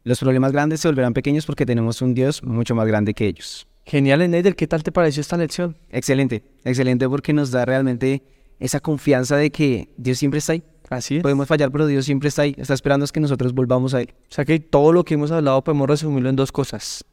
los 0.04 0.21
problemas 0.21 0.52
grandes 0.52 0.80
se 0.80 0.88
volverán 0.88 1.14
pequeños 1.14 1.47
porque 1.47 1.66
tenemos 1.66 2.00
un 2.02 2.14
Dios 2.14 2.42
mucho 2.42 2.75
más 2.75 2.87
grande 2.87 3.12
que 3.14 3.26
ellos. 3.26 3.66
Genial, 3.85 4.30
Neider, 4.30 4.56
¿qué 4.56 4.66
tal 4.66 4.83
te 4.83 4.92
pareció 4.92 5.21
esta 5.21 5.37
lección? 5.37 5.76
Excelente, 5.90 6.42
excelente 6.64 7.09
porque 7.09 7.33
nos 7.33 7.50
da 7.50 7.64
realmente 7.64 8.23
esa 8.59 8.80
confianza 8.80 9.37
de 9.37 9.50
que 9.50 9.88
Dios 9.97 10.18
siempre 10.18 10.38
está 10.38 10.52
ahí. 10.52 10.62
Así 10.88 11.16
es. 11.16 11.23
Podemos 11.23 11.49
fallar, 11.49 11.71
pero 11.71 11.87
Dios 11.87 12.04
siempre 12.04 12.28
está 12.28 12.42
ahí. 12.42 12.54
Está 12.59 12.75
esperando 12.75 13.04
es 13.04 13.12
que 13.12 13.21
nosotros 13.21 13.52
volvamos 13.52 13.95
a 13.95 14.00
Él. 14.00 14.14
O 14.30 14.35
sea 14.35 14.45
que 14.45 14.61
todo 14.61 14.92
lo 14.92 15.04
que 15.04 15.14
hemos 15.14 15.30
hablado 15.30 15.62
podemos 15.62 15.88
resumirlo 15.88 16.28
en 16.28 16.37
dos 16.37 16.52
cosas. 16.52 17.04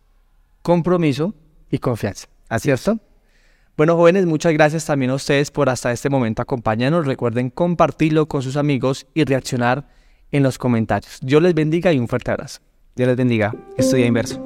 Compromiso 0.61 1.33
y 1.69 1.79
confianza. 1.79 2.27
Así 2.49 2.71
es. 2.71 2.89
Bueno, 3.75 3.95
jóvenes, 3.95 4.27
muchas 4.27 4.53
gracias 4.53 4.85
también 4.85 5.11
a 5.11 5.15
ustedes 5.15 5.49
por 5.49 5.69
hasta 5.69 5.91
este 5.91 6.09
momento 6.09 6.41
acompañarnos. 6.41 7.07
Recuerden 7.07 7.49
compartirlo 7.49 8.27
con 8.27 8.43
sus 8.43 8.55
amigos 8.55 9.07
y 9.15 9.23
reaccionar 9.23 9.89
en 10.33 10.43
los 10.43 10.57
comentarios. 10.57 11.19
Dios 11.21 11.41
les 11.41 11.53
bendiga 11.53 11.93
y 11.93 11.99
un 11.99 12.09
fuerte 12.09 12.31
abrazo. 12.31 12.59
Dios 12.95 13.07
les 13.07 13.15
bendiga. 13.15 13.53
Estudia 13.77 14.05
inverso. 14.05 14.43